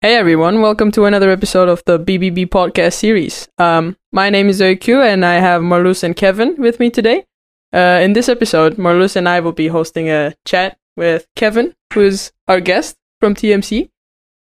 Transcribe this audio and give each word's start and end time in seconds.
Hey 0.00 0.14
everyone, 0.14 0.62
welcome 0.62 0.92
to 0.92 1.06
another 1.06 1.28
episode 1.28 1.68
of 1.68 1.82
the 1.84 1.98
BBB 1.98 2.46
podcast 2.46 2.92
series. 2.92 3.48
Um, 3.58 3.96
my 4.12 4.30
name 4.30 4.48
is 4.48 4.60
Oiku 4.60 5.04
and 5.04 5.26
I 5.26 5.40
have 5.40 5.60
Marloes 5.60 6.04
and 6.04 6.14
Kevin 6.14 6.54
with 6.56 6.78
me 6.78 6.88
today. 6.88 7.24
Uh, 7.72 7.98
in 8.00 8.12
this 8.12 8.28
episode, 8.28 8.76
Marloes 8.76 9.16
and 9.16 9.28
I 9.28 9.40
will 9.40 9.50
be 9.50 9.66
hosting 9.66 10.08
a 10.08 10.36
chat 10.46 10.78
with 10.96 11.26
Kevin, 11.34 11.74
who 11.92 12.02
is 12.02 12.30
our 12.46 12.60
guest 12.60 12.94
from 13.18 13.34
TMC. 13.34 13.90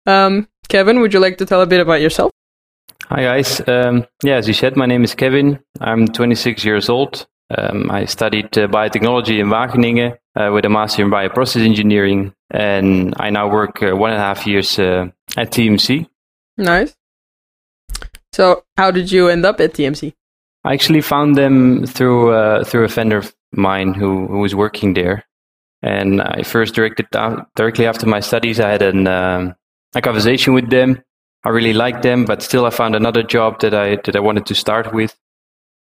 Um, 0.07 0.47
Kevin, 0.69 1.01
would 1.01 1.13
you 1.13 1.19
like 1.19 1.37
to 1.39 1.47
tell 1.47 1.63
a 1.63 1.67
bit 1.67 1.81
about 1.81 2.01
yourself? 2.01 2.31
Hi 3.09 3.23
guys. 3.23 3.61
Um, 3.67 4.07
yeah, 4.23 4.37
as 4.37 4.47
you 4.47 4.55
said, 4.55 4.77
my 4.77 4.87
name 4.87 5.03
is 5.03 5.17
Kevin. 5.17 5.59
I'm 5.81 6.07
26 6.07 6.65
years 6.65 6.89
old. 6.89 7.27
Um, 7.59 7.91
I 7.91 8.05
studied 8.05 8.57
uh, 8.57 8.69
biotechnology 8.69 9.41
in 9.41 9.49
Wageningen 9.49 10.17
uh, 10.37 10.53
with 10.53 10.65
a 10.65 10.69
master 10.69 11.03
in 11.03 11.11
bioprocess 11.11 11.65
engineering, 11.65 12.33
and 12.53 13.15
I 13.19 13.31
now 13.31 13.51
work 13.51 13.83
uh, 13.83 13.97
one 13.97 14.13
and 14.13 14.21
a 14.21 14.25
half 14.25 14.47
years 14.47 14.79
uh, 14.79 15.09
at 15.37 15.51
TMC. 15.51 16.09
Nice. 16.57 16.95
So, 18.33 18.65
how 18.77 18.91
did 18.91 19.11
you 19.11 19.29
end 19.29 19.45
up 19.45 19.61
at 19.61 19.75
TMC? 19.75 20.15
I 20.65 20.75
actually 20.75 21.01
found 21.01 21.37
them 21.37 21.87
through 21.87 22.33
uh, 22.33 22.65
through 22.65 22.85
a 22.85 22.89
vendor 22.89 23.19
of 23.19 23.35
mine 23.53 23.95
who, 23.95 24.27
who 24.27 24.39
was 24.39 24.55
working 24.55 24.95
there, 24.95 25.25
and 25.83 26.21
I 26.21 26.43
first 26.43 26.75
directed 26.75 27.07
directly 27.57 27.87
after 27.87 28.07
my 28.07 28.21
studies. 28.21 28.61
I 28.61 28.71
had 28.71 28.83
an, 28.83 29.07
um, 29.07 29.55
a 29.95 30.01
conversation 30.01 30.55
with 30.55 30.71
them. 30.71 31.03
I 31.45 31.49
really 31.49 31.73
liked 31.73 32.03
them, 32.03 32.27
but 32.27 32.43
still, 32.43 32.67
I 32.67 32.71
found 32.71 32.95
another 32.95 33.23
job 33.23 33.61
that 33.61 33.75
I 33.75 33.97
that 34.05 34.15
I 34.15 34.21
wanted 34.21 34.47
to 34.47 34.55
start 34.55 34.93
with. 34.93 35.17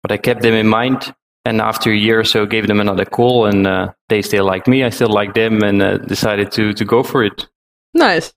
But 0.02 0.11
I 0.11 0.17
kept 0.17 0.41
them 0.41 0.53
in 0.53 0.67
mind, 0.67 1.13
and 1.45 1.61
after 1.61 1.91
a 1.91 1.95
year 1.95 2.20
or 2.20 2.23
so 2.23 2.45
gave 2.45 2.67
them 2.67 2.80
another 2.80 3.05
call 3.05 3.45
and 3.45 3.67
uh, 3.67 3.94
they 4.09 4.22
still 4.22 4.45
liked 4.45 4.67
me 4.67 4.83
i 4.83 4.89
still 4.89 5.09
liked 5.09 5.36
them 5.36 5.63
and 5.63 5.81
uh, 5.81 5.97
decided 5.99 6.52
to 6.52 6.73
to 6.73 6.83
go 6.83 7.03
for 7.03 7.23
it 7.23 7.47
nice 7.94 8.33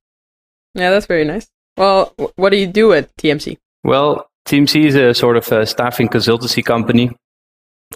yeah 0.75 0.91
that's 0.91 1.07
very 1.07 1.25
nice. 1.25 1.49
Well 1.77 2.15
what 2.37 2.51
do 2.51 2.57
you 2.57 2.67
do 2.67 2.93
at 2.93 3.15
tmc 3.17 3.57
well 3.85 4.29
tmc 4.47 4.85
is 4.85 4.95
a 4.95 5.15
sort 5.15 5.37
of 5.37 5.51
a 5.53 5.67
staffing 5.67 6.09
consultancy 6.09 6.65
company. 6.65 7.11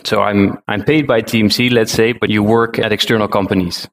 So 0.04 0.22
i'm 0.22 0.58
i'm 0.68 0.84
paid 0.84 1.06
by 1.06 1.22
tmc 1.22 1.70
let's 1.72 1.92
say 1.92 2.12
but 2.12 2.30
you 2.30 2.42
work 2.42 2.78
at 2.78 2.92
external 2.92 3.28
companies. 3.28 3.88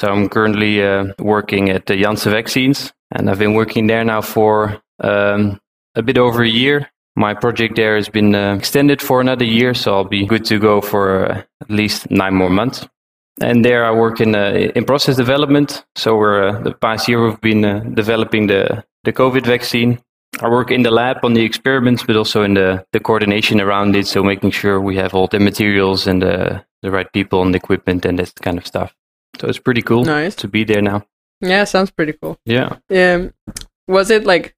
So 0.00 0.08
i'm 0.08 0.28
currently 0.28 0.82
uh, 0.82 1.06
working 1.18 1.70
at 1.70 1.86
the 1.86 1.96
janssen 1.96 2.32
vaccines 2.32 2.92
and 3.10 3.28
i've 3.28 3.38
been 3.38 3.54
working 3.54 3.86
there 3.86 4.04
now 4.04 4.20
for 4.20 4.80
um, 5.00 5.60
a 5.94 6.02
bit 6.02 6.18
over 6.18 6.42
a 6.42 6.48
year. 6.48 6.90
My 7.16 7.34
project 7.34 7.76
there 7.76 7.96
has 7.96 8.08
been 8.08 8.34
uh, 8.34 8.54
extended 8.56 9.00
for 9.00 9.20
another 9.20 9.44
year, 9.44 9.72
so 9.74 9.94
I'll 9.94 10.04
be 10.04 10.26
good 10.26 10.44
to 10.46 10.58
go 10.58 10.80
for 10.80 11.30
uh, 11.30 11.42
at 11.60 11.70
least 11.70 12.10
nine 12.10 12.34
more 12.34 12.50
months. 12.50 12.88
And 13.40 13.64
there 13.64 13.84
I 13.84 13.90
work 13.90 14.20
in 14.20 14.34
uh, 14.34 14.70
in 14.76 14.84
process 14.84 15.16
development. 15.16 15.84
So 15.96 16.16
we're 16.16 16.48
uh, 16.48 16.62
the 16.62 16.72
past 16.72 17.08
year 17.08 17.24
we've 17.24 17.40
been 17.40 17.64
uh, 17.64 17.80
developing 17.94 18.46
the 18.46 18.84
the 19.04 19.12
COVID 19.12 19.44
vaccine. 19.44 20.00
I 20.40 20.48
work 20.48 20.70
in 20.70 20.82
the 20.82 20.90
lab 20.90 21.24
on 21.24 21.34
the 21.34 21.44
experiments, 21.44 22.02
but 22.04 22.16
also 22.16 22.42
in 22.42 22.54
the 22.54 22.84
the 22.92 23.00
coordination 23.00 23.60
around 23.60 23.96
it. 23.96 24.06
So 24.06 24.22
making 24.22 24.52
sure 24.52 24.80
we 24.80 24.96
have 24.96 25.14
all 25.14 25.26
the 25.26 25.40
materials 25.40 26.06
and 26.06 26.22
the 26.22 26.64
the 26.82 26.90
right 26.90 27.12
people 27.12 27.42
and 27.42 27.54
the 27.54 27.58
equipment 27.58 28.04
and 28.04 28.18
that 28.18 28.34
kind 28.36 28.58
of 28.58 28.66
stuff. 28.66 28.94
So 29.40 29.48
it's 29.48 29.58
pretty 29.58 29.82
cool 29.82 30.04
nice. 30.04 30.36
to 30.36 30.48
be 30.48 30.64
there 30.64 30.82
now. 30.82 31.04
Yeah, 31.40 31.64
sounds 31.64 31.90
pretty 31.90 32.12
cool. 32.12 32.38
Yeah. 32.46 32.76
Um, 32.90 33.32
was 33.88 34.10
it 34.10 34.24
like 34.24 34.54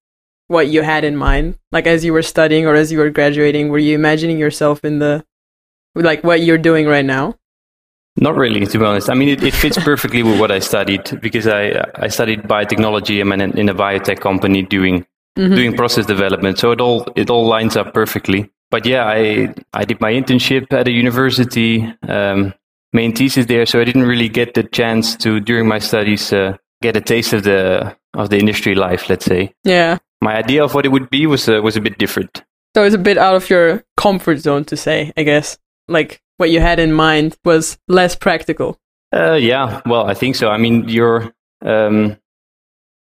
what 0.49 0.69
you 0.69 0.83
had 0.83 1.05
in 1.05 1.17
mind 1.17 1.59
like 1.73 1.87
as 1.87 2.05
you 2.05 2.13
were 2.13 2.23
studying 2.23 2.67
or 2.67 2.75
as 2.75 2.93
you 2.93 2.99
were 2.99 3.11
graduating 3.11 3.69
were 3.69 3.79
you 3.79 3.95
imagining 3.95 4.39
yourself 4.39 4.85
in 4.85 4.99
the 4.99 5.25
like 5.95 6.23
what 6.23 6.41
you're 6.41 6.59
doing 6.59 6.87
right 6.87 7.05
now 7.05 7.35
not 8.17 8.37
really 8.37 8.67
to 8.67 8.79
be 8.79 8.85
honest. 8.85 9.11
I 9.11 9.15
mean 9.15 9.29
it, 9.29 9.43
it 9.43 9.55
fits 9.55 9.79
perfectly 9.79 10.23
with 10.23 10.41
what 10.41 10.51
i 10.51 10.59
studied 10.59 11.21
because 11.21 11.47
i 11.47 11.85
i 11.97 12.09
studied 12.09 12.43
biotechnology. 12.43 13.21
I'm 13.21 13.33
in, 13.33 13.59
in 13.59 13.69
a 13.69 13.75
biotech 13.75 14.21
company 14.21 14.63
doing 14.63 15.07
mm-hmm. 15.37 15.55
doing 15.55 15.77
process 15.77 16.07
development. 16.07 16.59
So 16.59 16.73
it 16.73 16.81
all 16.81 17.07
it 17.17 17.31
all 17.31 17.47
lines 17.47 17.77
up 17.77 17.93
perfectly. 17.93 18.51
But 18.71 18.87
yeah 18.87 19.07
i 19.07 19.55
i 19.75 19.85
did 19.85 20.01
my 20.01 20.13
internship 20.13 20.73
at 20.73 20.89
a 20.89 20.93
university 20.93 21.93
um, 22.09 22.55
main 22.93 23.15
thesis 23.15 23.47
there. 23.47 23.67
So 23.67 23.81
i 23.81 23.85
didn't 23.85 24.05
really 24.05 24.29
get 24.29 24.55
the 24.55 24.63
chance 24.63 25.17
to 25.17 25.41
during 25.41 25.69
my 25.69 25.79
studies 25.79 26.33
uh, 26.33 26.57
get 26.83 26.97
a 26.97 27.01
taste 27.01 27.33
of 27.33 27.43
the 27.45 27.97
of 28.15 28.31
the 28.31 28.39
industry 28.39 28.75
life 28.75 29.09
let's 29.09 29.27
say. 29.27 29.53
Yeah. 29.65 29.99
My 30.23 30.37
idea 30.37 30.65
of 30.65 30.75
what 30.75 30.87
it 30.87 30.89
would 30.89 31.11
be 31.11 31.27
was 31.27 31.49
uh, 31.49 31.61
was 31.63 31.77
a 31.77 31.81
bit 31.81 31.99
different. 31.99 32.43
So 32.75 32.85
it's 32.85 32.95
a 32.95 32.99
bit 32.99 33.17
out 33.17 33.35
of 33.35 33.49
your 33.49 33.85
comfort 33.97 34.39
zone 34.41 34.65
to 34.67 34.77
say, 34.77 35.11
I 35.17 35.23
guess. 35.23 35.57
Like 35.89 36.21
what 36.37 36.51
you 36.51 36.61
had 36.61 36.79
in 36.79 36.93
mind 36.93 37.37
was 37.45 37.79
less 37.89 38.17
practical. 38.17 38.79
Uh, 39.15 39.35
yeah, 39.35 39.81
well, 39.87 40.07
I 40.07 40.15
think 40.15 40.37
so. 40.37 40.49
I 40.49 40.59
mean, 40.59 40.89
you're 40.89 41.33
um, 41.65 42.17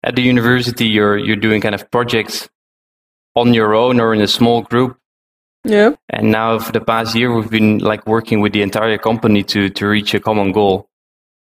at 0.02 0.14
the 0.14 0.22
university, 0.22 0.86
you're 0.86 1.16
you're 1.18 1.36
doing 1.36 1.60
kind 1.60 1.74
of 1.74 1.90
projects 1.90 2.48
on 3.34 3.54
your 3.54 3.74
own 3.74 4.00
or 4.00 4.14
in 4.14 4.20
a 4.20 4.28
small 4.28 4.62
group. 4.62 4.98
Yeah. 5.64 5.94
And 6.10 6.30
now 6.30 6.58
for 6.58 6.72
the 6.72 6.80
past 6.80 7.16
year, 7.16 7.34
we've 7.34 7.50
been 7.50 7.78
like 7.78 8.06
working 8.06 8.40
with 8.40 8.52
the 8.52 8.62
entire 8.62 8.98
company 8.98 9.42
to 9.44 9.68
to 9.70 9.86
reach 9.86 10.14
a 10.14 10.20
common 10.20 10.52
goal. 10.52 10.88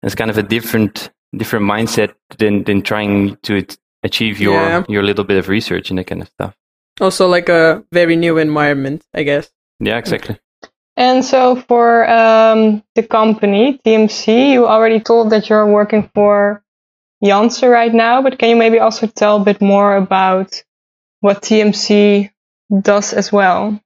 It's 0.02 0.14
kind 0.14 0.30
of 0.30 0.38
a 0.38 0.42
different 0.42 1.10
different 1.36 1.66
mindset 1.66 2.14
than 2.38 2.64
than 2.64 2.82
trying 2.82 3.36
to 3.42 3.66
achieve 4.02 4.40
your 4.40 4.54
yeah. 4.54 4.84
your 4.88 5.02
little 5.02 5.24
bit 5.24 5.38
of 5.38 5.48
research 5.48 5.90
and 5.90 5.98
that 5.98 6.06
kind 6.06 6.22
of 6.22 6.28
stuff. 6.28 6.54
Also, 7.00 7.26
like 7.26 7.48
a 7.48 7.84
very 7.90 8.16
new 8.16 8.38
environment, 8.38 9.02
I 9.14 9.22
guess. 9.22 9.50
Yeah, 9.80 9.98
exactly. 9.98 10.38
And 10.96 11.24
so, 11.24 11.56
for 11.56 12.08
um, 12.08 12.82
the 12.94 13.02
company 13.02 13.80
TMC, 13.84 14.52
you 14.52 14.66
already 14.66 15.00
told 15.00 15.30
that 15.30 15.48
you're 15.48 15.66
working 15.66 16.10
for 16.14 16.62
Janssen 17.24 17.70
right 17.70 17.92
now, 17.92 18.20
but 18.22 18.38
can 18.38 18.50
you 18.50 18.56
maybe 18.56 18.78
also 18.78 19.06
tell 19.06 19.40
a 19.40 19.44
bit 19.44 19.60
more 19.60 19.96
about 19.96 20.62
what 21.20 21.42
TMC 21.42 22.30
does 22.82 23.12
as 23.12 23.32
well? 23.32 23.80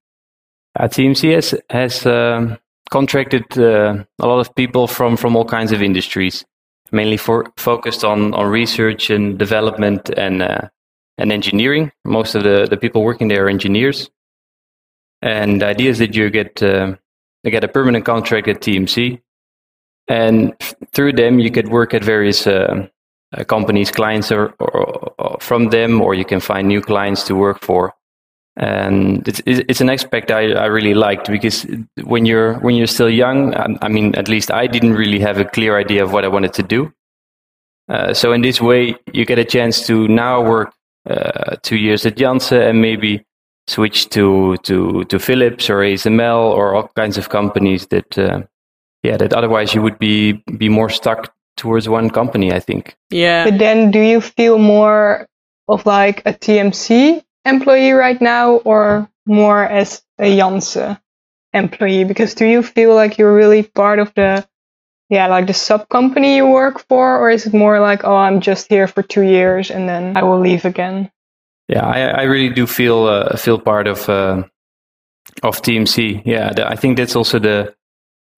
Uh, 0.78 0.88
TMC 0.88 1.34
has 1.34 1.54
has 1.70 2.04
um, 2.06 2.58
contracted 2.90 3.44
uh, 3.56 4.04
a 4.20 4.26
lot 4.26 4.40
of 4.40 4.54
people 4.54 4.86
from 4.88 5.16
from 5.16 5.36
all 5.36 5.44
kinds 5.44 5.72
of 5.72 5.82
industries 5.82 6.44
mainly 6.92 7.16
for, 7.16 7.52
focused 7.56 8.04
on, 8.04 8.34
on 8.34 8.46
research 8.46 9.10
and 9.10 9.38
development 9.38 10.10
and, 10.16 10.42
uh, 10.42 10.68
and 11.18 11.32
engineering. 11.32 11.92
Most 12.04 12.34
of 12.34 12.42
the, 12.42 12.66
the 12.68 12.76
people 12.76 13.02
working 13.02 13.28
there 13.28 13.46
are 13.46 13.48
engineers. 13.48 14.10
And 15.26 15.60
the 15.60 15.66
idea 15.66 15.90
is 15.90 15.98
that 15.98 16.14
you 16.14 16.30
get, 16.30 16.62
uh, 16.62 16.94
you 17.42 17.50
get 17.50 17.64
a 17.64 17.68
permanent 17.68 18.04
contract 18.04 18.46
at 18.48 18.60
TMC. 18.60 19.20
And 20.08 20.54
through 20.92 21.14
them, 21.14 21.40
you 21.40 21.50
could 21.50 21.68
work 21.68 21.94
at 21.94 22.04
various 22.04 22.46
uh, 22.46 22.86
uh, 23.36 23.44
companies, 23.44 23.90
clients 23.90 24.30
or, 24.30 24.54
or, 24.60 25.12
or, 25.18 25.36
from 25.40 25.70
them, 25.70 26.00
or 26.00 26.14
you 26.14 26.24
can 26.24 26.38
find 26.38 26.68
new 26.68 26.80
clients 26.80 27.24
to 27.24 27.34
work 27.34 27.60
for 27.60 27.96
and 28.56 29.28
it's 29.28 29.42
it's 29.44 29.80
an 29.82 29.90
aspect 29.90 30.30
I, 30.30 30.52
I 30.52 30.66
really 30.66 30.94
liked 30.94 31.30
because 31.30 31.66
when 32.04 32.24
you're 32.24 32.54
when 32.60 32.74
you're 32.74 32.86
still 32.86 33.10
young, 33.10 33.54
I, 33.54 33.88
mean, 33.88 34.14
at 34.14 34.28
least 34.28 34.50
I 34.50 34.66
didn't 34.66 34.94
really 34.94 35.20
have 35.20 35.38
a 35.38 35.44
clear 35.44 35.78
idea 35.78 36.02
of 36.02 36.12
what 36.12 36.24
I 36.24 36.28
wanted 36.28 36.54
to 36.54 36.62
do. 36.62 36.92
Uh, 37.88 38.14
so 38.14 38.32
in 38.32 38.40
this 38.40 38.60
way, 38.60 38.96
you 39.12 39.26
get 39.26 39.38
a 39.38 39.44
chance 39.44 39.86
to 39.86 40.08
now 40.08 40.42
work 40.42 40.72
uh, 41.08 41.56
two 41.62 41.76
years 41.76 42.06
at 42.06 42.16
Janssen 42.16 42.62
and 42.62 42.80
maybe 42.80 43.25
switch 43.68 44.08
to 44.10 44.56
to 44.62 45.04
to 45.04 45.18
Philips 45.18 45.70
or 45.70 45.78
ASML 45.80 46.50
or 46.50 46.74
all 46.74 46.90
kinds 46.96 47.18
of 47.18 47.28
companies 47.28 47.86
that 47.88 48.18
uh, 48.18 48.42
yeah 49.02 49.16
that 49.16 49.32
otherwise 49.32 49.74
you 49.74 49.82
would 49.82 49.98
be 49.98 50.32
be 50.58 50.68
more 50.68 50.90
stuck 50.90 51.34
towards 51.56 51.88
one 51.88 52.10
company. 52.10 52.52
I 52.52 52.60
think. 52.60 52.96
Yeah. 53.10 53.50
But 53.50 53.58
then, 53.58 53.90
do 53.90 54.00
you 54.00 54.20
feel 54.20 54.58
more 54.58 55.28
of 55.68 55.86
like 55.86 56.20
a 56.26 56.32
TMC 56.32 57.22
employee 57.44 57.92
right 57.92 58.20
now 58.20 58.56
or 58.56 59.08
more 59.26 59.64
as 59.64 60.02
a 60.18 60.36
Janssen 60.36 60.98
employee? 61.52 62.04
Because 62.04 62.34
do 62.34 62.46
you 62.46 62.62
feel 62.62 62.94
like 62.94 63.18
you're 63.18 63.34
really 63.34 63.62
part 63.62 63.98
of 63.98 64.12
the 64.14 64.46
yeah, 65.08 65.28
like 65.28 65.46
the 65.46 65.54
sub 65.54 65.88
company 65.88 66.36
you 66.36 66.46
work 66.46 66.84
for, 66.88 67.18
or 67.18 67.30
is 67.30 67.46
it 67.46 67.54
more 67.54 67.78
like, 67.78 68.02
oh, 68.04 68.16
I'm 68.16 68.40
just 68.40 68.68
here 68.68 68.88
for 68.88 69.02
two 69.02 69.22
years 69.22 69.70
and 69.70 69.88
then 69.88 70.16
I 70.16 70.24
will 70.24 70.40
leave 70.40 70.64
again? 70.64 71.10
Yeah, 71.68 71.84
I, 71.84 72.00
I 72.00 72.22
really 72.22 72.52
do 72.54 72.66
feel 72.66 73.06
uh, 73.06 73.36
feel 73.36 73.58
part 73.58 73.86
of 73.86 74.08
uh, 74.08 74.44
of 75.42 75.62
TMC. 75.62 76.22
Yeah, 76.24 76.52
the, 76.52 76.68
I 76.68 76.76
think 76.76 76.96
that's 76.96 77.16
also 77.16 77.38
the 77.38 77.74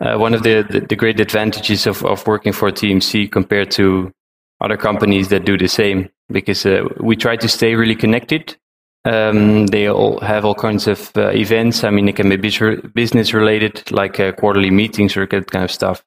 uh, 0.01 0.17
one 0.17 0.35
of 0.35 0.43
the, 0.43 0.63
the, 0.69 0.81
the 0.81 0.97
great 0.97 1.21
advantages 1.21 1.87
of 1.87 2.05
of 2.05 2.27
working 2.27 2.53
for 2.53 2.71
TMC 2.71 3.31
compared 3.31 3.71
to 3.73 4.13
other 4.61 4.77
companies 4.77 5.29
that 5.29 5.45
do 5.45 5.57
the 5.59 5.69
same, 5.69 6.09
because 6.31 6.65
uh, 6.67 6.85
we 7.01 7.17
try 7.17 7.37
to 7.37 7.49
stay 7.49 7.75
really 7.75 7.95
connected 7.95 8.57
um, 9.05 9.67
they 9.69 9.89
all 9.89 10.21
have 10.21 10.45
all 10.45 10.55
kinds 10.55 10.87
of 10.87 11.17
uh, 11.17 11.31
events. 11.31 11.85
I 11.85 11.91
mean, 11.91 12.09
it 12.09 12.17
can 12.17 12.29
be 12.29 12.37
business 12.37 13.33
related, 13.33 13.91
like 13.91 14.21
uh, 14.21 14.33
quarterly 14.33 14.71
meetings 14.71 15.17
or 15.17 15.27
that 15.27 15.51
kind 15.51 15.65
of 15.65 15.71
stuff, 15.71 16.05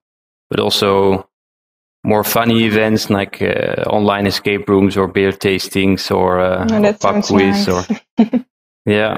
but 0.50 0.60
also 0.60 1.28
more 2.03 2.24
funny 2.24 2.63
events 2.63 3.09
like 3.09 3.42
uh, 3.42 3.83
online 3.88 4.25
escape 4.25 4.68
rooms 4.68 4.98
or 4.98 5.07
beer 5.07 5.31
tastings 5.31 6.09
or, 6.09 6.39
uh, 6.39 6.68
oh, 6.69 6.83
or 6.83 6.94
pub 6.94 7.24
quiz. 7.24 7.68
Nice. 7.68 7.69
Or 7.69 7.86
yeah, 8.86 9.18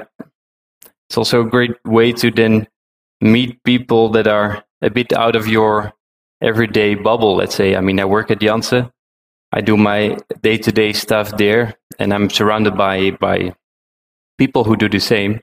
it's 1.09 1.18
also 1.18 1.41
a 1.41 1.50
great 1.50 1.75
way 1.85 2.12
to 2.13 2.31
then 2.31 2.68
meet 3.21 3.63
people 3.63 4.09
that 4.09 4.27
are 4.27 4.63
a 4.81 4.89
bit 4.89 5.13
out 5.13 5.35
of 5.35 5.47
your 5.47 5.94
everyday 6.41 6.95
bubble. 6.95 7.35
Let's 7.35 7.56
say. 7.56 7.75
I 7.75 7.81
mean, 7.81 8.00
I 8.00 8.06
work 8.06 8.31
at 8.31 8.41
Janssen. 8.41 8.91
I 9.53 9.62
do 9.62 9.77
my 9.77 10.18
day 10.41 10.57
to 10.57 10.71
day 10.71 10.94
stuff 10.94 11.38
there. 11.38 11.75
and 12.00 12.13
I'm 12.13 12.30
surrounded 12.30 12.75
by 12.75 13.12
by 13.12 13.53
people 14.38 14.63
who 14.63 14.75
do 14.75 14.89
the 14.89 15.00
same. 15.00 15.41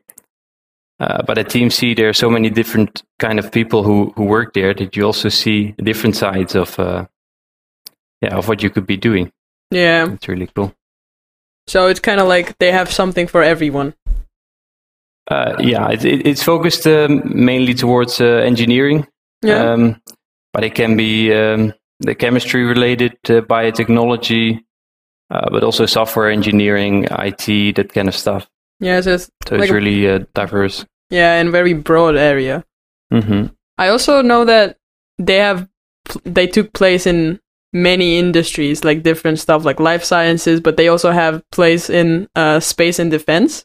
Uh, 0.99 1.23
but 1.23 1.39
at 1.39 1.49
TMC, 1.49 1.97
there 1.97 2.09
are 2.09 2.13
so 2.13 2.29
many 2.29 2.51
different 2.51 3.03
kind 3.19 3.39
of 3.39 3.51
people 3.51 3.83
who, 3.83 4.13
who 4.17 4.25
work 4.25 4.53
there 4.53 4.75
that 4.75 4.95
you 4.97 5.07
also 5.07 5.31
see 5.31 5.73
different 5.79 6.15
sides 6.15 6.55
of 6.55 6.79
uh, 6.79 7.07
yeah 8.21 8.37
of 8.37 8.49
what 8.49 8.63
you 8.63 8.71
could 8.71 8.87
be 8.87 8.97
doing. 8.97 9.31
Yeah. 9.71 10.11
It's 10.13 10.29
really 10.29 10.49
cool. 10.55 10.75
So 11.67 11.87
it's 11.87 12.01
kind 12.01 12.21
of 12.21 12.27
like 12.29 12.59
they 12.59 12.73
have 12.73 12.91
something 12.91 13.27
for 13.29 13.43
everyone. 13.43 13.95
Uh, 15.31 15.55
yeah, 15.61 15.89
it, 15.91 16.05
it, 16.05 16.27
it's 16.27 16.43
focused 16.43 16.87
um, 16.87 17.23
mainly 17.25 17.75
towards 17.75 18.21
uh, 18.21 18.25
engineering. 18.45 19.07
Yeah. 19.43 19.73
Um, 19.73 20.03
but 20.53 20.65
it 20.65 20.75
can 20.75 20.97
be 20.97 21.33
um, 21.33 21.73
the 22.01 22.15
chemistry 22.17 22.65
related, 22.65 23.13
uh, 23.29 23.41
biotechnology, 23.43 24.61
uh, 25.31 25.49
but 25.51 25.63
also 25.63 25.87
software 25.87 26.31
engineering, 26.31 27.05
IT, 27.11 27.77
that 27.77 27.93
kind 27.93 28.09
of 28.09 28.17
stuff. 28.17 28.49
yeah. 28.81 29.01
So 29.03 29.15
it's 29.15 29.31
So 29.47 29.55
Like 29.55 29.65
it's 29.65 29.73
really 29.73 30.09
uh, 30.11 30.25
diverse. 30.35 30.85
yeah, 31.11 31.35
and 31.41 31.53
very 31.53 31.75
broad 31.75 32.17
area. 32.17 32.65
hmm 33.13 33.47
I 33.79 33.89
also 33.89 34.21
know 34.23 34.45
that 34.45 34.77
they 35.19 35.37
have 35.39 35.69
they 36.25 36.47
took 36.49 36.73
place 36.73 37.07
in 37.07 37.39
many 37.73 38.19
industries, 38.19 38.85
like 38.85 39.03
different 39.03 39.39
stuff, 39.39 39.65
like 39.65 39.81
life 39.81 40.05
sciences, 40.05 40.61
but 40.61 40.77
they 40.77 40.89
also 40.89 41.11
have 41.13 41.43
place 41.53 41.89
in 41.91 42.29
uh, 42.35 42.61
space 42.61 42.99
and 42.99 43.11
defense. 43.11 43.65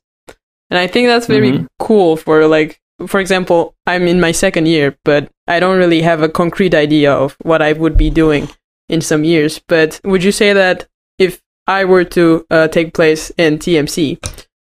And 0.70 0.78
I 0.80 0.88
think 0.88 1.08
that's 1.08 1.28
very 1.28 1.52
Mhm. 1.52 1.68
cool 1.80 2.18
for 2.18 2.48
like, 2.48 2.80
for 3.08 3.20
example, 3.20 3.76
I'm 3.86 4.08
in 4.08 4.20
my 4.20 4.32
second 4.32 4.68
year, 4.68 4.96
but 5.04 5.30
I 5.48 5.60
don't 5.60 5.78
really 5.78 6.02
have 6.02 6.22
a 6.22 6.30
concrete 6.30 6.74
idea 6.74 7.12
of 7.14 7.36
what 7.44 7.62
I 7.62 7.74
would 7.74 7.98
be 7.98 8.10
doing 8.10 8.48
in 8.90 9.02
some 9.02 9.24
years. 9.24 9.60
But 9.68 10.00
would 10.04 10.24
you 10.24 10.32
say 10.32 10.54
that 10.54 10.88
if 11.20 11.42
I 11.68 11.86
were 11.86 12.04
to 12.06 12.46
uh, 12.52 12.68
take 12.68 12.94
place 12.94 13.32
in 13.38 13.58
TMC, 13.60 14.18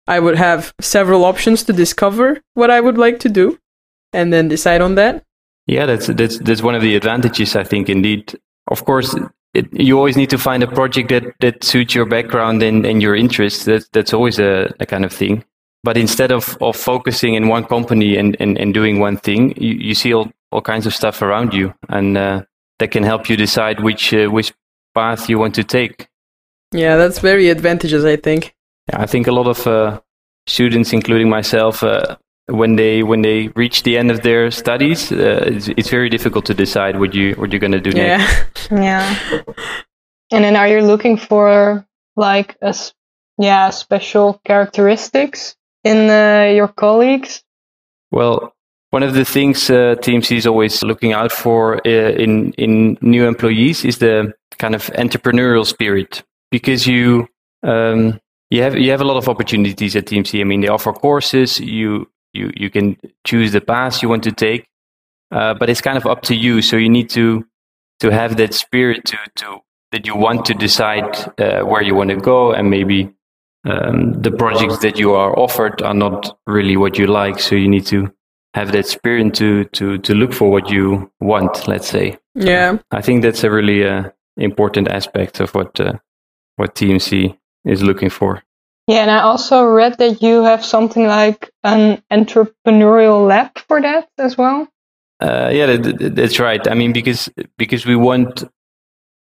I 0.08 0.20
would 0.20 0.36
have 0.36 0.72
several 0.80 1.24
options 1.24 1.64
to 1.64 1.72
discover 1.72 2.40
what 2.54 2.70
I 2.70 2.80
would 2.80 2.96
like 2.98 3.18
to 3.20 3.28
do 3.28 3.58
and 4.12 4.32
then 4.32 4.48
decide 4.48 4.80
on 4.80 4.94
that? 4.94 5.22
Yeah, 5.66 5.84
that's 5.86 6.06
that's 6.06 6.38
that's 6.38 6.62
one 6.62 6.76
of 6.76 6.82
the 6.82 6.94
advantages 6.94 7.56
I 7.56 7.64
think. 7.64 7.88
Indeed, 7.88 8.38
of 8.70 8.84
course, 8.84 9.14
it, 9.54 9.66
you 9.72 9.96
always 9.96 10.16
need 10.16 10.30
to 10.30 10.38
find 10.38 10.62
a 10.62 10.66
project 10.66 11.08
that 11.08 11.24
that 11.40 11.64
suits 11.64 11.94
your 11.94 12.06
background 12.06 12.62
and, 12.62 12.86
and 12.86 13.02
your 13.02 13.16
interests. 13.16 13.64
That's 13.64 13.88
that's 13.92 14.12
always 14.12 14.38
a, 14.38 14.72
a 14.80 14.86
kind 14.86 15.04
of 15.04 15.12
thing. 15.12 15.44
But 15.82 15.96
instead 15.96 16.32
of, 16.32 16.58
of 16.60 16.74
focusing 16.74 17.34
in 17.34 17.46
one 17.46 17.64
company 17.64 18.16
and, 18.16 18.36
and, 18.40 18.58
and 18.58 18.74
doing 18.74 18.98
one 18.98 19.18
thing, 19.18 19.54
you, 19.56 19.74
you 19.74 19.94
see 19.94 20.12
all, 20.12 20.32
all 20.50 20.60
kinds 20.60 20.84
of 20.84 20.92
stuff 20.92 21.22
around 21.22 21.54
you, 21.54 21.72
and 21.88 22.18
uh, 22.18 22.42
that 22.80 22.90
can 22.90 23.04
help 23.04 23.28
you 23.28 23.36
decide 23.36 23.80
which 23.80 24.12
uh, 24.12 24.26
which 24.26 24.52
path 24.94 25.28
you 25.28 25.38
want 25.38 25.54
to 25.54 25.62
take. 25.62 26.08
Yeah, 26.72 26.96
that's 26.96 27.20
very 27.20 27.50
advantageous, 27.50 28.04
I 28.04 28.16
think. 28.16 28.56
Yeah, 28.90 29.00
I 29.00 29.06
think 29.06 29.28
a 29.28 29.32
lot 29.32 29.46
of 29.46 29.66
uh, 29.66 30.00
students, 30.46 30.92
including 30.92 31.28
myself, 31.28 31.84
uh, 31.84 32.16
when 32.46 32.76
they 32.76 33.02
when 33.02 33.22
they 33.22 33.48
reach 33.48 33.82
the 33.82 33.98
end 33.98 34.10
of 34.10 34.22
their 34.22 34.50
studies, 34.50 35.10
uh, 35.10 35.44
it's, 35.46 35.68
it's 35.68 35.90
very 35.90 36.08
difficult 36.08 36.44
to 36.46 36.54
decide 36.54 36.98
what 36.98 37.14
you 37.14 37.34
what 37.34 37.52
you're 37.52 37.60
going 37.60 37.72
to 37.72 37.80
do 37.80 37.92
next. 37.92 38.68
Yeah. 38.70 38.76
Yeah. 38.82 39.42
And 40.32 40.42
then 40.44 40.56
are 40.56 40.66
you 40.66 40.80
looking 40.80 41.16
for 41.16 41.86
like 42.16 42.56
a 42.62 42.74
yeah 43.38 43.70
special 43.70 44.40
characteristics 44.44 45.56
in 45.84 46.10
uh, 46.10 46.52
your 46.52 46.68
colleagues? 46.68 47.44
Well, 48.10 48.52
one 48.90 49.02
of 49.02 49.14
the 49.14 49.24
things 49.24 49.68
uh, 49.70 49.96
TMC 49.98 50.36
is 50.36 50.46
always 50.46 50.82
looking 50.82 51.12
out 51.12 51.32
for 51.32 51.76
uh, 51.86 52.12
in 52.24 52.52
in 52.52 52.98
new 53.00 53.26
employees 53.26 53.84
is 53.84 53.98
the 53.98 54.32
kind 54.58 54.74
of 54.74 54.86
entrepreneurial 54.94 55.66
spirit, 55.66 56.22
because 56.50 56.86
you 56.86 57.28
um, 57.62 58.20
you 58.50 58.62
have 58.62 58.76
you 58.76 58.90
have 58.90 59.00
a 59.00 59.04
lot 59.04 59.16
of 59.16 59.28
opportunities 59.28 59.96
at 59.96 60.06
TMC. 60.06 60.40
I 60.40 60.44
mean, 60.44 60.60
they 60.60 60.68
offer 60.68 60.92
courses. 60.92 61.60
You 61.60 62.08
you 62.36 62.52
you 62.56 62.70
can 62.70 62.96
choose 63.24 63.52
the 63.52 63.60
path 63.60 64.02
you 64.02 64.08
want 64.08 64.24
to 64.24 64.32
take, 64.32 64.68
uh, 65.30 65.54
but 65.54 65.68
it's 65.68 65.80
kind 65.80 65.98
of 65.98 66.06
up 66.06 66.22
to 66.22 66.34
you. 66.34 66.62
So 66.62 66.76
you 66.76 66.88
need 66.88 67.10
to 67.10 67.46
to 68.00 68.10
have 68.10 68.36
that 68.36 68.54
spirit 68.54 69.04
to 69.06 69.18
to 69.36 69.58
that 69.92 70.06
you 70.06 70.16
want 70.16 70.44
to 70.46 70.54
decide 70.54 71.16
uh, 71.38 71.62
where 71.62 71.82
you 71.82 71.94
want 71.94 72.10
to 72.10 72.16
go 72.16 72.52
and 72.52 72.68
maybe 72.70 73.12
um, 73.64 74.12
the 74.22 74.30
projects 74.30 74.78
that 74.78 74.98
you 74.98 75.14
are 75.14 75.36
offered 75.38 75.82
are 75.82 75.94
not 75.94 76.38
really 76.46 76.76
what 76.76 76.98
you 76.98 77.06
like. 77.06 77.40
So 77.40 77.54
you 77.54 77.68
need 77.68 77.86
to 77.86 78.12
have 78.54 78.72
that 78.72 78.86
spirit 78.86 79.34
to 79.34 79.64
to 79.64 79.98
to 79.98 80.14
look 80.14 80.32
for 80.32 80.50
what 80.50 80.70
you 80.70 81.10
want. 81.20 81.68
Let's 81.68 81.88
say. 81.88 82.18
Yeah. 82.34 82.78
I 82.90 83.02
think 83.02 83.22
that's 83.22 83.44
a 83.44 83.50
really 83.50 83.84
uh, 83.84 84.10
important 84.36 84.88
aspect 84.88 85.40
of 85.40 85.54
what 85.54 85.80
uh, 85.80 85.94
what 86.56 86.74
TMC 86.74 87.36
is 87.64 87.82
looking 87.82 88.10
for. 88.10 88.42
Yeah, 88.86 88.98
and 89.02 89.10
I 89.10 89.20
also 89.20 89.64
read 89.64 89.98
that 89.98 90.22
you 90.22 90.44
have 90.44 90.64
something 90.64 91.06
like 91.06 91.50
an 91.64 92.02
entrepreneurial 92.12 93.26
lab 93.26 93.58
for 93.68 93.80
that 93.82 94.08
as 94.18 94.38
well. 94.38 94.68
Uh, 95.20 95.50
yeah, 95.52 95.66
that, 95.66 95.98
that- 95.98 96.16
that's 96.16 96.40
right. 96.40 96.66
I 96.68 96.74
mean, 96.74 96.92
because 96.92 97.30
because 97.58 97.86
we 97.86 97.96
want 97.96 98.44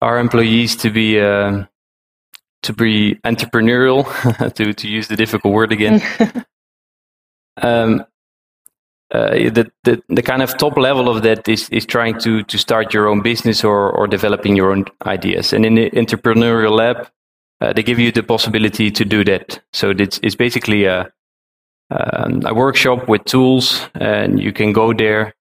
our 0.01 0.19
employees 0.19 0.75
to 0.77 0.91
be 0.91 1.19
uh, 1.21 1.65
to 2.63 2.73
be 2.73 3.15
entrepreneurial, 3.25 4.05
to 4.55 4.73
to 4.73 4.87
use 4.89 5.07
the 5.09 5.17
difficult 5.17 5.53
word 5.53 5.71
again. 5.71 6.01
um, 7.61 8.05
uh, 9.13 9.31
the, 9.31 9.71
the 9.83 10.01
the 10.09 10.23
kind 10.23 10.43
of 10.43 10.57
top 10.57 10.77
level 10.77 11.09
of 11.09 11.23
that 11.23 11.47
is 11.49 11.69
is 11.69 11.85
trying 11.85 12.19
to 12.19 12.43
to 12.43 12.57
start 12.57 12.93
your 12.93 13.07
own 13.09 13.21
business 13.21 13.63
or 13.63 13.91
or 13.91 14.07
developing 14.07 14.55
your 14.57 14.71
own 14.71 14.85
ideas. 15.05 15.53
And 15.53 15.65
in 15.65 15.75
the 15.75 15.91
entrepreneurial 15.91 16.77
lab, 16.77 17.09
uh, 17.61 17.73
they 17.73 17.83
give 17.83 17.99
you 17.99 18.11
the 18.11 18.23
possibility 18.23 18.89
to 18.91 19.05
do 19.05 19.23
that. 19.23 19.61
So 19.71 19.91
it's 19.91 20.19
it's 20.23 20.35
basically 20.35 20.85
a 20.85 21.11
um, 21.91 22.41
a 22.45 22.53
workshop 22.53 23.07
with 23.07 23.25
tools, 23.25 23.81
and 23.95 24.39
you 24.41 24.51
can 24.51 24.73
go 24.73 24.93
there 24.93 25.33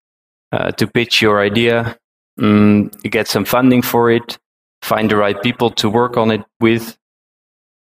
uh, 0.53 0.73
to 0.73 0.87
pitch 0.87 1.23
your 1.23 1.41
idea, 1.41 1.97
um, 2.41 2.89
get 3.05 3.29
some 3.29 3.45
funding 3.45 3.83
for 3.83 4.11
it, 4.11 4.39
find 4.83 5.11
the 5.11 5.17
right 5.17 5.41
people 5.43 5.71
to 5.71 5.89
work 5.89 6.17
on 6.17 6.31
it 6.31 6.45
with, 6.61 6.99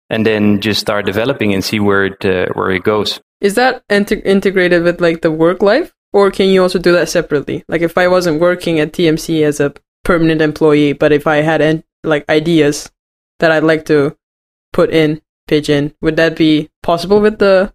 and 0.10 0.25
then 0.25 0.60
just 0.60 0.81
start 0.81 1.06
developing 1.06 1.54
and 1.54 1.63
see 1.63 1.80
where 1.80 2.06
it 2.06 2.25
uh, 2.25 2.48
where 2.54 2.72
it 2.72 2.83
goes. 2.83 3.19
Is 3.42 3.56
that 3.56 3.88
integ- 3.88 4.25
integrated 4.25 4.83
with 4.83 5.01
like 5.01 5.22
the 5.22 5.31
work 5.31 5.62
life, 5.62 5.94
or 6.13 6.30
can 6.30 6.50
you 6.50 6.62
also 6.62 6.80
do 6.80 6.92
that 6.92 7.10
separately? 7.10 7.63
Like 7.68 7.81
if 7.81 7.98
I 7.98 8.07
wasn't 8.07 8.42
working 8.42 8.80
at 8.80 8.94
TMC 8.94 9.44
as 9.44 9.60
a 9.60 9.74
permanent 10.04 10.42
employee, 10.42 10.94
but 10.94 11.12
if 11.12 11.25
I 11.25 11.38
had 11.38 11.62
en- 11.62 11.83
like 12.04 12.28
ideas 12.30 12.92
that 13.40 13.51
I'd 13.51 13.63
like 13.63 13.86
to 13.86 14.16
put 14.77 14.89
in, 14.91 15.19
pigeon. 15.47 15.83
would 16.03 16.15
that 16.18 16.38
be 16.38 16.69
possible 16.83 17.19
with 17.19 17.39
the 17.39 17.73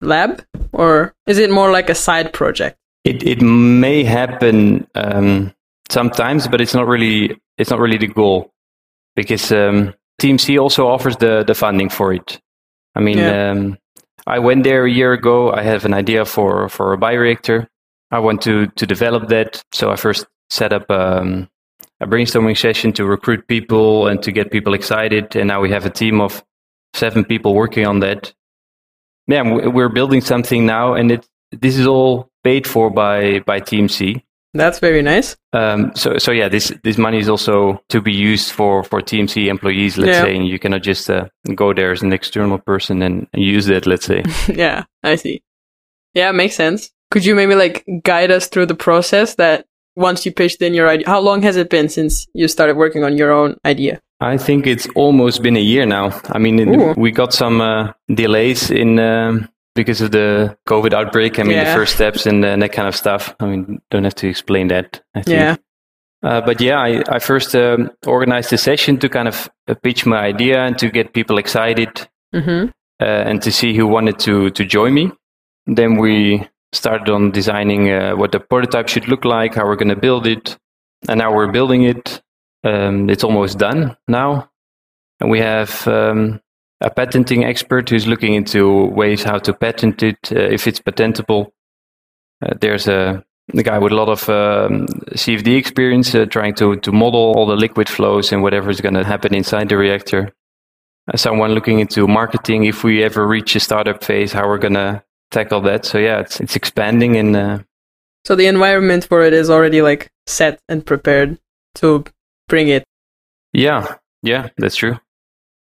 lab, 0.00 0.42
or 0.72 1.12
is 1.26 1.38
it 1.38 1.50
more 1.50 1.70
like 1.72 1.90
a 1.90 1.94
side 2.06 2.32
project? 2.32 2.76
It 3.04 3.22
it 3.22 3.42
may 3.42 4.04
happen 4.04 4.86
um, 4.94 5.52
sometimes, 5.90 6.48
but 6.48 6.60
it's 6.60 6.74
not 6.74 6.86
really 6.86 7.36
it's 7.58 7.70
not 7.70 7.80
really 7.80 7.98
the 7.98 8.12
goal 8.20 8.50
because 9.16 9.52
um, 9.52 9.92
TMC 10.22 10.60
also 10.62 10.86
offers 10.86 11.16
the 11.16 11.44
the 11.44 11.54
funding 11.54 11.90
for 11.90 12.12
it. 12.14 12.40
I 12.96 13.00
mean, 13.00 13.18
Yeah. 13.18 13.50
um, 13.50 13.76
I 14.26 14.38
went 14.38 14.64
there 14.64 14.84
a 14.86 14.90
year 14.90 15.12
ago. 15.12 15.52
I 15.52 15.62
have 15.62 15.84
an 15.84 15.94
idea 15.94 16.24
for 16.24 16.68
for 16.68 16.92
a 16.94 16.98
bioreactor. 16.98 17.66
I 18.10 18.18
want 18.20 18.40
to 18.42 18.66
to 18.78 18.86
develop 18.86 19.28
that, 19.28 19.62
so 19.72 19.90
I 19.92 19.96
first 19.96 20.26
set 20.50 20.72
up 20.72 20.90
um, 20.90 21.48
a 22.00 22.06
brainstorming 22.06 22.56
session 22.56 22.92
to 22.94 23.04
recruit 23.04 23.46
people 23.48 24.08
and 24.08 24.22
to 24.22 24.32
get 24.32 24.50
people 24.50 24.74
excited. 24.74 25.36
And 25.36 25.48
now 25.48 25.60
we 25.60 25.70
have 25.70 25.86
a 25.86 25.90
team 25.90 26.20
of 26.20 26.44
seven 26.94 27.24
people 27.24 27.54
working 27.54 27.86
on 27.86 28.00
that. 28.00 28.32
Yeah, 29.26 29.42
we- 29.42 29.68
we're 29.68 29.88
building 29.88 30.20
something 30.20 30.66
now, 30.66 30.94
and 30.94 31.10
it 31.12 31.26
this 31.52 31.78
is 31.78 31.86
all 31.86 32.28
paid 32.42 32.66
for 32.66 32.90
by 32.90 33.40
by 33.46 33.60
TMC. 33.60 34.22
That's 34.56 34.78
very 34.78 35.02
nice. 35.02 35.36
Um, 35.52 35.92
so 35.94 36.18
so 36.18 36.30
yeah, 36.32 36.48
this 36.48 36.72
this 36.84 36.98
money 36.98 37.18
is 37.18 37.28
also 37.28 37.80
to 37.88 38.00
be 38.00 38.12
used 38.12 38.50
for 38.52 38.84
for 38.84 39.00
TMC 39.00 39.48
employees. 39.48 39.96
Let's 39.98 40.16
Yeah. 40.18 40.24
say, 40.24 40.36
and 40.36 40.46
you 40.46 40.58
cannot 40.58 40.82
just 40.82 41.08
uh, 41.10 41.26
go 41.54 41.72
there 41.72 41.90
as 41.92 42.02
an 42.02 42.12
external 42.12 42.58
person 42.58 43.02
and, 43.02 43.26
and 43.32 43.42
use 43.42 43.66
that. 43.66 43.86
Let's 43.86 44.04
say. 44.06 44.22
yeah, 44.54 44.84
I 45.02 45.16
see. 45.16 45.42
Yeah, 46.14 46.30
makes 46.32 46.54
sense. 46.54 46.90
Could 47.10 47.24
you 47.24 47.34
maybe 47.34 47.54
like 47.54 47.84
guide 48.04 48.30
us 48.30 48.46
through 48.48 48.66
the 48.66 48.74
process 48.76 49.34
that 49.36 49.66
once 49.96 50.24
you 50.26 50.32
pitched 50.32 50.62
in 50.62 50.74
your 50.74 50.88
idea? 50.88 51.06
How 51.08 51.20
long 51.20 51.42
has 51.42 51.56
it 51.56 51.70
been 51.70 51.88
since 51.88 52.26
you 52.34 52.48
started 52.48 52.76
working 52.76 53.04
on 53.04 53.16
your 53.16 53.30
own 53.32 53.56
idea? 53.64 54.00
I 54.20 54.36
think 54.38 54.66
it's 54.66 54.88
almost 54.94 55.42
been 55.42 55.56
a 55.56 55.60
year 55.60 55.86
now. 55.86 56.20
I 56.30 56.38
mean, 56.38 56.58
Ooh. 56.60 56.94
we 56.96 57.10
got 57.10 57.32
some 57.32 57.60
uh, 57.60 57.92
delays 58.08 58.70
in 58.70 58.98
um, 58.98 59.48
because 59.74 60.00
of 60.00 60.12
the 60.12 60.56
COVID 60.68 60.92
outbreak. 60.94 61.38
I 61.38 61.42
mean, 61.42 61.52
Yeah. 61.56 61.64
the 61.64 61.78
first 61.78 61.94
steps 61.94 62.26
and, 62.26 62.44
uh, 62.44 62.56
that 62.56 62.72
kind 62.72 62.88
of 62.88 62.94
stuff. 62.96 63.34
I 63.40 63.46
mean, 63.46 63.80
don't 63.90 64.04
have 64.04 64.14
to 64.16 64.28
explain 64.28 64.68
that. 64.68 65.02
I 65.14 65.22
think. 65.22 65.36
Yeah. 65.36 65.56
Uh, 66.22 66.40
but 66.40 66.60
yeah, 66.60 66.78
I, 66.80 67.02
I 67.08 67.18
first 67.18 67.54
um, 67.54 67.90
organized 68.06 68.50
a 68.52 68.56
session 68.56 68.96
to 68.98 69.08
kind 69.10 69.28
of 69.28 69.50
uh, 69.68 69.74
pitch 69.74 70.06
my 70.06 70.18
idea 70.24 70.64
and 70.64 70.78
to 70.78 70.90
get 70.90 71.12
people 71.12 71.38
excited 71.38 72.08
Mm-hmm. 72.34 72.66
uh, 73.00 73.04
and 73.04 73.40
to 73.42 73.52
see 73.52 73.76
who 73.76 73.86
wanted 73.86 74.18
to 74.20 74.50
to 74.50 74.64
join 74.64 74.92
me. 74.94 75.12
Then 75.66 75.98
we 75.98 76.48
started 76.74 77.08
on 77.08 77.30
designing 77.30 77.90
uh, 77.90 78.14
what 78.14 78.32
the 78.32 78.40
prototype 78.40 78.88
should 78.88 79.08
look 79.08 79.24
like, 79.24 79.54
how 79.54 79.64
we're 79.64 79.76
going 79.76 79.88
to 79.88 79.96
build 79.96 80.26
it, 80.26 80.58
and 81.08 81.18
now 81.18 81.34
we're 81.34 81.50
building 81.50 81.82
it. 81.82 82.22
Um, 82.64 83.10
it's 83.10 83.24
almost 83.24 83.58
done 83.58 83.96
now, 84.08 84.50
and 85.20 85.30
we 85.30 85.38
have 85.40 85.86
um, 85.86 86.40
a 86.80 86.90
patenting 86.90 87.44
expert 87.44 87.88
who's 87.88 88.06
looking 88.06 88.34
into 88.34 88.86
ways 88.86 89.22
how 89.22 89.38
to 89.38 89.52
patent 89.52 90.02
it 90.02 90.18
uh, 90.32 90.38
if 90.38 90.66
it's 90.66 90.80
patentable. 90.80 91.52
Uh, 92.44 92.54
there's 92.60 92.88
a 92.88 93.24
the 93.48 93.62
guy 93.62 93.78
with 93.78 93.92
a 93.92 93.96
lot 93.96 94.08
of 94.08 94.28
um, 94.30 94.86
CFD 95.12 95.58
experience 95.58 96.14
uh, 96.14 96.24
trying 96.24 96.54
to, 96.54 96.76
to 96.76 96.92
model 96.92 97.34
all 97.36 97.46
the 97.46 97.56
liquid 97.56 97.88
flows 97.88 98.32
and 98.32 98.42
whatever 98.42 98.70
is 98.70 98.80
going 98.80 98.94
to 98.94 99.04
happen 99.04 99.34
inside 99.34 99.68
the 99.68 99.76
reactor. 99.76 100.32
Uh, 101.12 101.16
someone 101.16 101.52
looking 101.52 101.78
into 101.78 102.08
marketing, 102.08 102.64
if 102.64 102.84
we 102.84 103.02
ever 103.02 103.26
reach 103.26 103.54
a 103.54 103.60
startup 103.60 104.02
phase, 104.02 104.32
how 104.32 104.48
we're 104.48 104.58
going 104.58 104.74
to 104.74 105.02
tackle 105.34 105.60
that. 105.62 105.84
So 105.84 105.98
yeah, 105.98 106.20
it's, 106.20 106.40
it's 106.40 106.56
expanding 106.56 107.16
and. 107.16 107.36
Uh, 107.36 107.58
so 108.24 108.34
the 108.34 108.46
environment 108.46 109.04
for 109.04 109.22
it 109.22 109.34
is 109.34 109.50
already 109.50 109.82
like 109.82 110.10
set 110.26 110.58
and 110.68 110.86
prepared 110.86 111.38
to 111.74 112.04
bring 112.48 112.68
it. 112.68 112.84
Yeah, 113.52 113.96
yeah, 114.22 114.48
that's 114.56 114.76
true. 114.76 114.98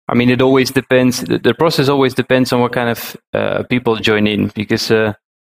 I 0.09 0.15
mean, 0.15 0.31
it 0.31 0.41
always 0.41 0.71
depends. 0.71 1.21
The, 1.21 1.39
the 1.39 1.53
process 1.53 1.89
always 1.89 2.15
depends 2.15 2.53
on 2.53 2.61
what 2.61 2.73
kind 2.73 2.89
of 2.89 3.17
uh, 3.35 3.63
people 3.65 3.97
join 3.97 4.27
in 4.27 4.49
because 4.55 4.91
uh, 4.91 5.13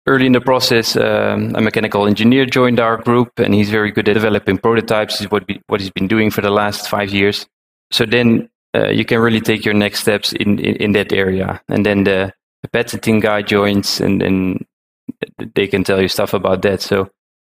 early 0.06 0.26
in 0.26 0.32
the 0.32 0.40
process, 0.40 0.96
um, 0.96 1.54
a 1.54 1.60
mechanical 1.60 2.06
engineer 2.06 2.46
joined 2.46 2.80
our 2.80 2.96
group, 2.96 3.30
and 3.38 3.54
he's 3.54 3.70
very 3.70 3.92
good 3.92 4.08
at 4.08 4.14
developing 4.14 4.58
prototypes. 4.58 5.20
Is 5.20 5.30
what 5.30 5.46
we, 5.46 5.60
what 5.68 5.80
he's 5.80 5.90
been 5.90 6.08
doing 6.08 6.30
for 6.30 6.40
the 6.40 6.50
last 6.50 6.88
five 6.88 7.10
years. 7.10 7.46
So 7.92 8.06
then 8.06 8.48
uh, 8.74 8.88
you 8.88 9.04
can 9.04 9.20
really 9.20 9.40
take 9.40 9.64
your 9.64 9.74
next 9.74 10.00
steps 10.00 10.32
in, 10.32 10.58
in, 10.58 10.76
in 10.76 10.92
that 10.92 11.12
area, 11.12 11.60
and 11.68 11.84
then 11.84 12.04
the, 12.04 12.32
the 12.62 12.68
patenting 12.68 13.20
guy 13.20 13.42
joins, 13.42 14.00
and 14.00 14.20
then 14.20 14.64
they 15.54 15.66
can 15.66 15.84
tell 15.84 16.00
you 16.00 16.08
stuff 16.08 16.34
about 16.34 16.62
that. 16.62 16.80
So 16.80 17.10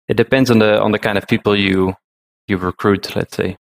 it 0.09 0.17
depends 0.17 0.51
on 0.51 0.59
the 0.59 0.81
on 0.81 0.93
the 0.93 0.99
kind 0.99 1.19
of 1.19 1.27
people 1.27 1.57
you 1.57 1.95
you 2.47 2.57
recruit. 2.57 3.15
Let's 3.17 3.37
say. 3.37 3.57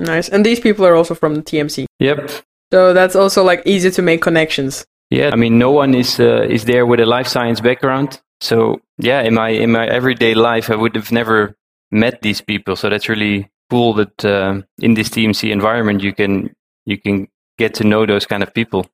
Nice, 0.00 0.28
and 0.28 0.44
these 0.44 0.60
people 0.60 0.86
are 0.86 0.94
also 0.94 1.14
from 1.14 1.34
the 1.34 1.42
TMC. 1.42 1.86
Yep. 1.98 2.30
So 2.70 2.92
that's 2.92 3.16
also 3.16 3.42
like 3.42 3.62
easy 3.64 3.90
to 3.90 4.02
make 4.02 4.22
connections. 4.22 4.86
Yeah, 5.10 5.30
I 5.32 5.36
mean, 5.36 5.58
no 5.58 5.70
one 5.70 5.94
is 5.94 6.20
uh, 6.20 6.46
is 6.48 6.64
there 6.64 6.86
with 6.86 7.00
a 7.00 7.06
life 7.06 7.26
science 7.26 7.60
background. 7.60 8.20
So 8.40 8.80
yeah, 8.98 9.22
in 9.22 9.34
my 9.34 9.48
in 9.48 9.72
my 9.72 9.86
everyday 9.86 10.34
life, 10.34 10.70
I 10.70 10.76
would 10.76 10.94
have 10.94 11.10
never 11.10 11.56
met 11.90 12.22
these 12.22 12.40
people. 12.40 12.76
So 12.76 12.88
that's 12.88 13.08
really 13.08 13.50
cool 13.70 13.94
that 13.94 14.24
uh, 14.24 14.62
in 14.78 14.94
this 14.94 15.08
TMC 15.08 15.50
environment, 15.50 16.02
you 16.02 16.12
can 16.12 16.54
you 16.84 16.98
can 16.98 17.28
get 17.56 17.74
to 17.74 17.84
know 17.84 18.06
those 18.06 18.26
kind 18.26 18.42
of 18.42 18.54
people. 18.54 18.86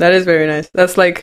That 0.00 0.14
is 0.14 0.24
very 0.24 0.46
nice. 0.46 0.70
That's 0.72 0.96
like 0.96 1.22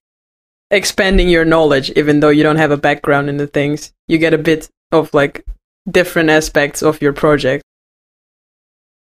expanding 0.69 1.29
your 1.29 1.45
knowledge, 1.45 1.89
even 1.91 2.19
though 2.19 2.29
you 2.29 2.43
don't 2.43 2.57
have 2.57 2.69
a 2.69 2.77
background 2.77 3.27
in 3.27 3.37
the 3.37 3.47
things. 3.47 3.91
You 4.07 4.19
get 4.19 4.35
a 4.35 4.37
bit 4.37 4.69
of 4.91 5.11
like 5.15 5.43
different 5.89 6.29
aspects 6.29 6.83
of 6.83 7.01
your 7.01 7.11
project. 7.11 7.63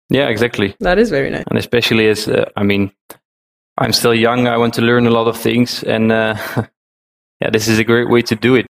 Yeah, 0.08 0.28
exactly. 0.28 0.74
That 0.80 0.98
is 0.98 1.10
very 1.10 1.28
nice. 1.28 1.44
And 1.50 1.58
especially 1.58 2.08
as 2.08 2.26
uh, 2.28 2.50
I 2.56 2.62
mean, 2.62 2.92
I'm 3.76 3.92
still 3.92 4.14
young. 4.14 4.48
I 4.48 4.56
want 4.56 4.72
to 4.74 4.82
learn 4.82 5.06
a 5.06 5.10
lot 5.10 5.28
of 5.28 5.36
things, 5.36 5.82
and 5.84 6.10
uh, 6.10 6.36
yeah, 7.40 7.50
this 7.50 7.68
is 7.68 7.78
a 7.78 7.84
great 7.84 8.08
way 8.08 8.22
to 8.22 8.34
do 8.34 8.54
it. 8.54 8.66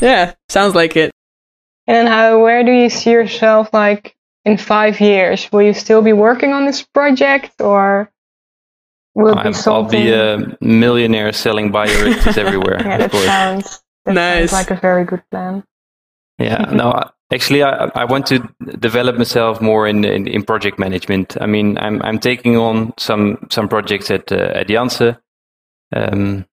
Yeah, 0.00 0.34
sounds 0.48 0.76
like 0.76 0.96
it. 0.96 1.10
And 1.88 2.06
how, 2.06 2.40
where 2.42 2.62
do 2.62 2.70
you 2.70 2.90
see 2.90 3.10
yourself 3.10 3.70
like 3.72 4.14
in 4.44 4.56
five 4.56 5.00
years? 5.00 5.50
Will 5.50 5.62
you 5.62 5.74
still 5.74 6.02
be 6.02 6.12
working 6.12 6.52
on 6.52 6.64
this 6.64 6.82
project, 6.82 7.60
or 7.60 8.08
will 9.16 9.38
it 9.38 9.42
be 9.42 9.52
something? 9.52 9.98
I'll 9.98 10.04
be 10.04 10.12
a 10.12 10.56
millionaire 10.60 11.32
selling 11.32 11.72
bioreactors 11.72 12.38
everywhere. 12.38 12.80
yeah, 12.84 12.98
that 12.98 13.12
sounds 13.12 13.82
that 14.04 14.14
nice. 14.14 14.50
Sounds 14.50 14.68
like 14.68 14.78
a 14.78 14.80
very 14.80 15.04
good 15.04 15.22
plan. 15.30 15.64
Yeah, 16.38 16.70
no, 16.72 17.10
Actually, 17.32 17.64
I, 17.64 17.90
I 17.96 18.04
want 18.04 18.26
to 18.26 18.38
develop 18.78 19.16
myself 19.16 19.60
more 19.60 19.88
in, 19.88 20.04
in, 20.04 20.28
in 20.28 20.44
project 20.44 20.78
management. 20.78 21.36
I 21.40 21.46
mean, 21.46 21.76
I'm 21.78 22.00
I'm 22.02 22.20
taking 22.20 22.56
on 22.56 22.94
some 22.98 23.48
some 23.50 23.68
projects 23.68 24.12
at 24.12 24.30
uh, 24.30 24.52
at 24.54 24.68
Janssen. 24.68 25.16
Um, 25.92 26.46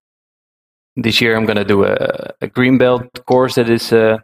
this 0.96 1.22
year, 1.22 1.36
I'm 1.36 1.46
going 1.46 1.58
to 1.58 1.64
do 1.64 1.86
a, 1.86 2.34
a 2.42 2.48
green 2.48 2.80
belt 2.80 3.24
course 3.26 3.56
that 3.56 3.70
is 3.70 3.94
uh, 3.94 4.18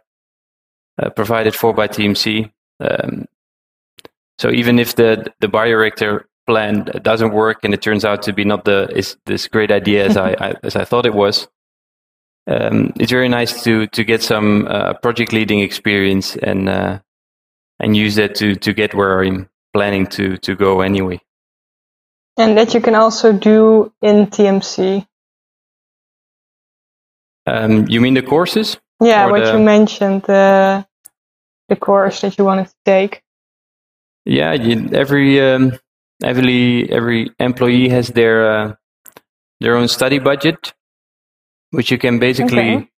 uh, 1.00 1.10
provided 1.10 1.54
for 1.54 1.72
by 1.72 1.86
TMC. 1.86 2.50
Um, 2.80 3.26
so 4.38 4.50
even 4.50 4.80
if 4.80 4.96
the 4.96 5.32
the 5.38 5.46
bioreactor 5.46 6.24
plan 6.50 6.84
doesn't 7.02 7.32
work 7.32 7.58
and 7.62 7.72
it 7.72 7.80
turns 7.80 8.04
out 8.04 8.22
to 8.22 8.32
be 8.32 8.44
not 8.44 8.64
the 8.64 8.88
is 8.96 9.16
this 9.26 9.46
great 9.46 9.70
idea 9.70 10.04
as 10.04 10.16
I, 10.16 10.30
I 10.46 10.54
as 10.64 10.74
I 10.74 10.84
thought 10.84 11.06
it 11.06 11.14
was, 11.14 11.48
um, 12.46 12.92
it's 12.96 13.12
very 13.12 13.28
nice 13.28 13.62
to 13.64 13.86
to 13.86 14.04
get 14.04 14.22
some 14.22 14.66
uh, 14.66 14.94
project 14.94 15.32
leading 15.32 15.60
experience 15.60 16.36
and 16.36 16.68
uh, 16.68 16.98
and 17.78 17.96
use 17.96 18.16
that 18.16 18.34
to 18.36 18.56
to 18.56 18.72
get 18.74 18.94
where 18.94 19.22
I'm 19.22 19.48
planning 19.72 20.06
to 20.16 20.36
to 20.38 20.56
go 20.56 20.80
anyway. 20.80 21.20
And 22.36 22.58
that 22.58 22.74
you 22.74 22.80
can 22.80 22.94
also 22.94 23.32
do 23.32 23.92
in 24.02 24.26
TMC. 24.26 25.06
Um, 27.46 27.86
you 27.88 28.00
mean 28.00 28.14
the 28.14 28.22
courses? 28.22 28.78
Yeah, 29.00 29.30
what 29.30 29.44
the... 29.44 29.52
you 29.52 29.58
mentioned, 29.58 30.22
the 30.22 30.84
the 31.68 31.76
course 31.76 32.22
that 32.22 32.38
you 32.38 32.44
wanted 32.44 32.66
to 32.66 32.76
take. 32.84 33.22
Yeah, 34.24 34.52
you, 34.52 34.90
every 34.92 35.40
um, 35.40 35.72
every 36.22 36.90
every 36.90 37.30
employee 37.38 37.88
has 37.88 38.08
their 38.08 38.50
uh, 38.50 38.74
their 39.60 39.76
own 39.76 39.88
study 39.88 40.18
budget, 40.18 40.72
which 41.70 41.90
you 41.90 41.98
can 41.98 42.18
basically 42.18 42.74
okay. 42.76 42.88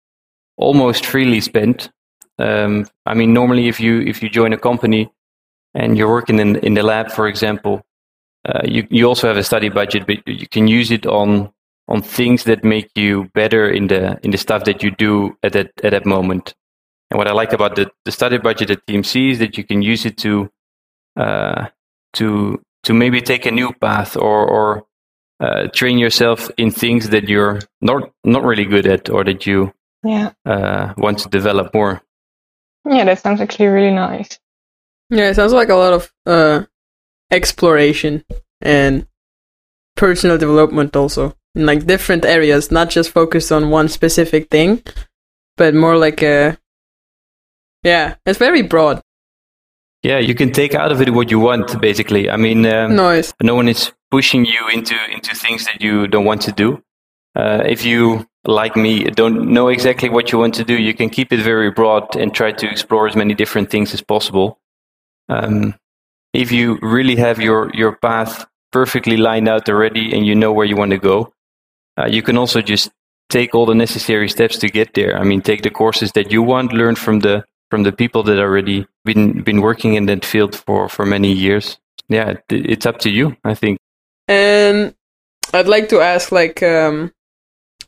almost 0.57 1.07
freely 1.07 1.41
spend. 1.41 1.91
Um, 2.39 2.87
I 3.07 3.15
mean, 3.15 3.33
normally 3.33 3.69
if 3.69 3.81
you 3.81 4.01
if 4.01 4.23
you 4.23 4.29
join 4.29 4.53
a 4.53 4.59
company 4.59 5.11
and 5.75 5.97
you're 5.97 6.11
working 6.11 6.39
in 6.39 6.57
in 6.57 6.75
the 6.75 6.83
lab, 6.83 7.11
for 7.11 7.29
example, 7.29 7.83
uh, 8.45 8.63
you 8.65 8.87
you 8.91 9.07
also 9.07 9.29
have 9.29 9.37
a 9.37 9.45
study 9.45 9.69
budget, 9.69 10.07
but 10.07 10.27
you 10.27 10.49
can 10.49 10.69
use 10.69 10.91
it 10.91 11.07
on 11.07 11.53
on 11.89 12.03
things 12.03 12.45
that 12.45 12.65
make 12.65 12.91
you 12.95 13.31
better 13.35 13.69
in 13.69 13.89
the 13.89 14.19
in 14.23 14.31
the 14.31 14.39
stuff 14.39 14.65
that 14.65 14.83
you 14.83 14.91
do 14.91 15.37
at 15.43 15.53
that 15.53 15.71
at 15.83 15.91
that 15.91 16.07
moment. 16.07 16.55
And 17.11 17.19
what 17.19 17.29
I 17.29 17.33
like 17.33 17.53
about 17.53 17.77
the, 17.77 17.91
the 18.07 18.11
study 18.11 18.39
budget 18.39 18.71
at 18.71 18.87
TMC 18.87 19.33
is 19.33 19.39
that 19.41 19.59
you 19.59 19.65
can 19.65 19.83
use 19.83 20.07
it 20.07 20.17
to 20.19 20.51
uh, 21.17 21.67
to 22.15 22.63
to 22.85 22.95
maybe 22.95 23.21
take 23.21 23.47
a 23.47 23.51
new 23.51 23.73
path 23.73 24.17
or 24.17 24.47
or 24.47 24.87
uh, 25.41 25.69
train 25.69 25.99
yourself 25.99 26.51
in 26.57 26.71
things 26.71 27.11
that 27.11 27.29
you're 27.29 27.61
not 27.81 28.11
not 28.25 28.45
really 28.45 28.65
good 28.65 28.87
at 28.87 29.11
or 29.11 29.25
that 29.25 29.47
you 29.47 29.73
yeah 30.05 30.33
uh, 30.47 30.95
want 30.97 31.19
to 31.19 31.29
develop 31.29 31.75
more. 31.75 32.03
Yeah, 32.85 33.05
that 33.05 33.21
sounds 33.21 33.41
actually 33.41 33.67
really 33.67 33.95
nice. 33.95 34.39
Yeah, 35.11 35.29
it 35.31 35.35
sounds 35.35 35.53
like 35.53 35.69
a 35.69 35.75
lot 35.77 35.93
of 35.93 36.13
uh, 36.27 36.65
exploration 37.31 38.25
and 38.61 39.07
personal 39.97 40.39
development 40.39 40.97
also 40.97 41.37
in 41.55 41.67
like 41.67 41.87
different 41.87 42.25
areas, 42.25 42.71
not 42.71 42.91
just 42.91 43.11
focused 43.11 43.53
on 43.53 43.71
one 43.71 43.89
specific 43.89 44.49
thing, 44.49 44.83
but 45.57 45.75
more 45.75 45.97
like 45.97 46.23
a 46.23 46.59
yeah, 47.83 48.15
it's 48.25 48.39
very 48.39 48.63
broad. 48.63 49.03
Yeah, 50.03 50.19
you 50.19 50.35
can 50.35 50.53
take 50.53 50.75
out 50.75 50.91
of 50.91 51.01
it 51.01 51.11
what 51.11 51.31
you 51.31 51.39
want, 51.39 51.81
basically. 51.81 52.29
I 52.29 52.37
mean, 52.37 52.67
um, 52.67 52.97
nice. 52.97 53.33
no 53.41 53.55
one 53.55 53.69
is 53.69 53.93
pushing 54.11 54.45
you 54.45 54.69
into 54.69 54.97
into 55.11 55.35
things 55.35 55.65
that 55.67 55.81
you 55.81 56.09
don't 56.09 56.25
want 56.25 56.43
to 56.43 56.53
do. 56.53 56.83
Uh, 57.37 57.63
if 57.65 57.85
you, 57.85 58.27
like 58.45 58.77
me, 58.77 59.05
don't 59.05 59.53
know 59.53 59.69
exactly 59.69 60.09
what 60.09 60.33
you 60.33 60.39
want 60.39 60.55
to 60.55 60.65
do, 60.65 60.75
you 60.75 60.93
can 60.93 61.09
keep 61.09 61.33
it 61.33 61.41
very 61.41 61.71
broad 61.71 62.17
and 62.17 62.35
try 62.35 62.53
to 62.53 62.69
explore 62.69 63.07
as 63.07 63.17
many 63.17 63.33
different 63.33 63.71
things 63.71 63.95
as 63.95 64.03
possible. 64.03 64.59
Um, 65.29 65.75
if 66.35 66.51
you 66.51 66.79
really 66.83 67.17
have 67.17 67.41
your 67.41 67.71
your 67.73 67.97
path 67.97 68.45
perfectly 68.73 69.17
lined 69.17 69.49
out 69.49 69.69
already 69.69 70.13
and 70.15 70.27
you 70.27 70.35
know 70.35 70.53
where 70.53 70.67
you 70.67 70.77
want 70.77 70.91
to 70.91 70.99
go, 70.99 71.33
uh, 71.97 72.07
you 72.07 72.23
can 72.23 72.37
also 72.37 72.61
just 72.61 72.91
take 73.29 73.55
all 73.55 73.67
the 73.67 73.75
necessary 73.75 74.29
steps 74.29 74.59
to 74.59 74.69
get 74.69 74.95
there. 74.95 75.17
I 75.17 75.23
mean, 75.23 75.43
take 75.43 75.63
the 75.63 75.71
courses 75.71 76.13
that 76.13 76.33
you 76.33 76.43
want, 76.43 76.73
learn 76.73 76.97
from 76.97 77.21
the 77.21 77.45
from 77.71 77.85
the 77.85 77.93
people 77.93 78.25
that 78.25 78.39
already 78.39 78.87
been 79.05 79.43
been 79.43 79.61
working 79.61 79.95
in 79.95 80.07
that 80.07 80.25
field 80.25 80.57
for 80.57 80.89
for 80.89 81.07
many 81.07 81.33
years. 81.33 81.79
Yeah, 82.09 82.31
it, 82.31 82.45
it's 82.49 82.87
up 82.87 82.99
to 83.01 83.11
you, 83.11 83.37
I 83.45 83.55
think. 83.55 83.79
And 84.29 84.95
I'd 85.53 85.69
like 85.69 85.89
to 85.91 86.01
ask, 86.01 86.33
like, 86.33 86.63
um, 86.63 87.13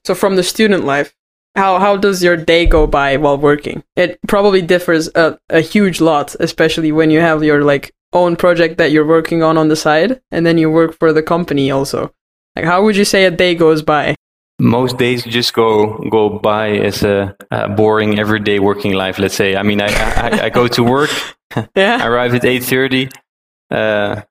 so 0.04 0.14
from 0.14 0.36
the 0.36 0.42
student 0.42 0.84
life, 0.84 1.14
how 1.56 1.78
how 1.78 1.96
does 1.96 2.22
your 2.22 2.36
day 2.36 2.66
go 2.66 2.86
by 2.86 3.16
while 3.16 3.38
working? 3.38 3.84
It 3.96 4.18
probably 4.26 4.62
differs 4.62 5.08
a, 5.14 5.38
a 5.48 5.60
huge 5.60 6.00
lot, 6.00 6.34
especially 6.40 6.92
when 6.92 7.10
you 7.10 7.20
have 7.20 7.44
your 7.44 7.62
like 7.64 7.92
own 8.12 8.36
project 8.36 8.78
that 8.78 8.90
you're 8.92 9.06
working 9.06 9.42
on 9.42 9.56
on 9.56 9.68
the 9.68 9.76
side, 9.76 10.20
and 10.30 10.44
then 10.44 10.58
you 10.58 10.70
work 10.70 10.98
for 10.98 11.12
the 11.12 11.22
company 11.22 11.70
also. 11.70 12.12
Like, 12.56 12.64
how 12.64 12.84
would 12.84 12.96
you 12.96 13.04
say 13.04 13.24
a 13.24 13.30
day 13.30 13.54
goes 13.54 13.82
by? 13.82 14.16
Most 14.60 14.98
days 14.98 15.24
just 15.24 15.52
go 15.52 15.98
go 16.10 16.38
by 16.38 16.70
as 16.70 17.02
a, 17.02 17.36
a 17.50 17.68
boring 17.68 18.18
everyday 18.18 18.60
working 18.60 18.92
life. 18.92 19.18
Let's 19.18 19.34
say. 19.34 19.56
I 19.56 19.62
mean, 19.62 19.80
I 19.80 19.88
I, 19.88 20.44
I 20.44 20.50
go 20.50 20.68
to 20.68 20.82
work. 20.82 21.10
yeah. 21.76 21.98
I 22.02 22.06
arrive 22.06 22.34
at 22.34 22.44
eight 22.44 22.62
thirty. 22.62 23.08
Uh, 23.70 24.22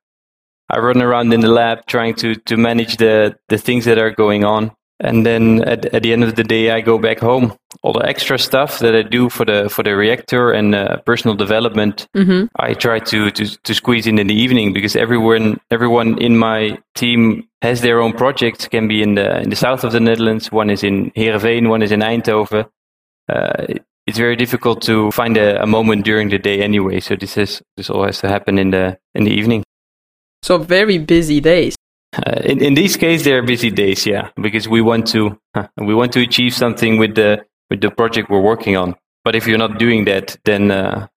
I 0.69 0.79
run 0.79 1.01
around 1.01 1.33
in 1.33 1.41
the 1.41 1.49
lab 1.49 1.85
trying 1.87 2.15
to 2.15 2.35
to 2.35 2.57
manage 2.57 2.97
the 2.97 3.35
the 3.49 3.57
things 3.57 3.85
that 3.85 3.97
are 3.97 4.11
going 4.11 4.45
on. 4.45 4.71
And 5.03 5.25
then 5.25 5.61
at, 5.63 5.85
at 5.93 6.01
the 6.03 6.13
end 6.13 6.23
of 6.23 6.35
the 6.35 6.43
day 6.43 6.71
i 6.71 6.81
go 6.81 6.97
back 6.97 7.19
home. 7.19 7.53
All 7.83 7.93
the 7.93 8.07
extra 8.07 8.37
stuff 8.39 8.79
that 8.79 8.95
i 8.95 9.01
do 9.01 9.29
for 9.29 9.45
the 9.45 9.69
for 9.69 9.83
the 9.83 9.95
reactor 9.95 10.51
and 10.51 10.73
uh, 10.73 10.97
personal 11.05 11.35
development 11.35 12.07
Mm-hmm. 12.15 12.45
i 12.55 12.73
try 12.73 12.99
to, 12.99 13.31
to 13.31 13.45
to 13.63 13.73
squeeze 13.73 14.07
in 14.07 14.19
in 14.19 14.27
the 14.27 14.35
evening 14.45 14.73
because 14.73 14.95
everyone 14.95 15.59
everyone 15.69 16.17
in 16.21 16.37
my 16.37 16.77
team 16.95 17.47
has 17.61 17.81
their 17.81 17.99
own 18.01 18.13
projects. 18.13 18.67
Can 18.67 18.87
be 18.87 19.01
in 19.01 19.15
the 19.15 19.41
in 19.41 19.49
the 19.49 19.55
south 19.55 19.83
of 19.83 19.91
the 19.91 19.99
netherlands 19.99 20.51
one 20.51 20.69
is 20.73 20.83
in 20.83 21.11
heerenveen 21.11 21.69
one 21.69 21.83
is 21.83 21.91
in 21.91 22.01
eindhoven. 22.01 22.65
Uh, 23.29 23.65
it's 24.05 24.17
very 24.17 24.35
difficult 24.35 24.81
to 24.81 25.11
find 25.11 25.37
a, 25.37 25.61
a 25.63 25.65
moment 25.65 26.03
during 26.05 26.29
the 26.29 26.37
day 26.37 26.61
anyway. 26.61 26.99
So 26.99 27.15
this 27.15 27.37
is 27.37 27.61
this 27.77 27.89
all 27.89 28.05
has 28.05 28.19
to 28.19 28.27
happen 28.27 28.59
in 28.59 28.71
the 28.71 28.97
in 29.15 29.23
the 29.23 29.31
evening. 29.31 29.63
So 30.41 30.57
very 30.57 30.97
busy 30.97 31.39
days. 31.39 31.75
Uh, 32.15 32.41
in, 32.43 32.61
in 32.61 32.73
these 32.73 32.97
cases, 32.97 33.25
they 33.25 33.33
are 33.33 33.41
busy 33.41 33.71
days, 33.71 34.05
yeah, 34.05 34.29
because 34.41 34.67
we 34.67 34.81
want 34.81 35.07
to 35.07 35.37
we 35.77 35.93
want 35.93 36.13
to 36.13 36.21
achieve 36.21 36.53
something 36.53 36.97
with 36.97 37.15
the 37.15 37.45
with 37.69 37.81
the 37.81 37.91
project 37.91 38.29
we're 38.29 38.41
working 38.41 38.77
on. 38.77 38.95
But 39.23 39.35
if 39.35 39.47
you're 39.47 39.57
not 39.57 39.79
doing 39.79 40.05
that, 40.05 40.37
then 40.43 40.71
uh, 40.71 41.07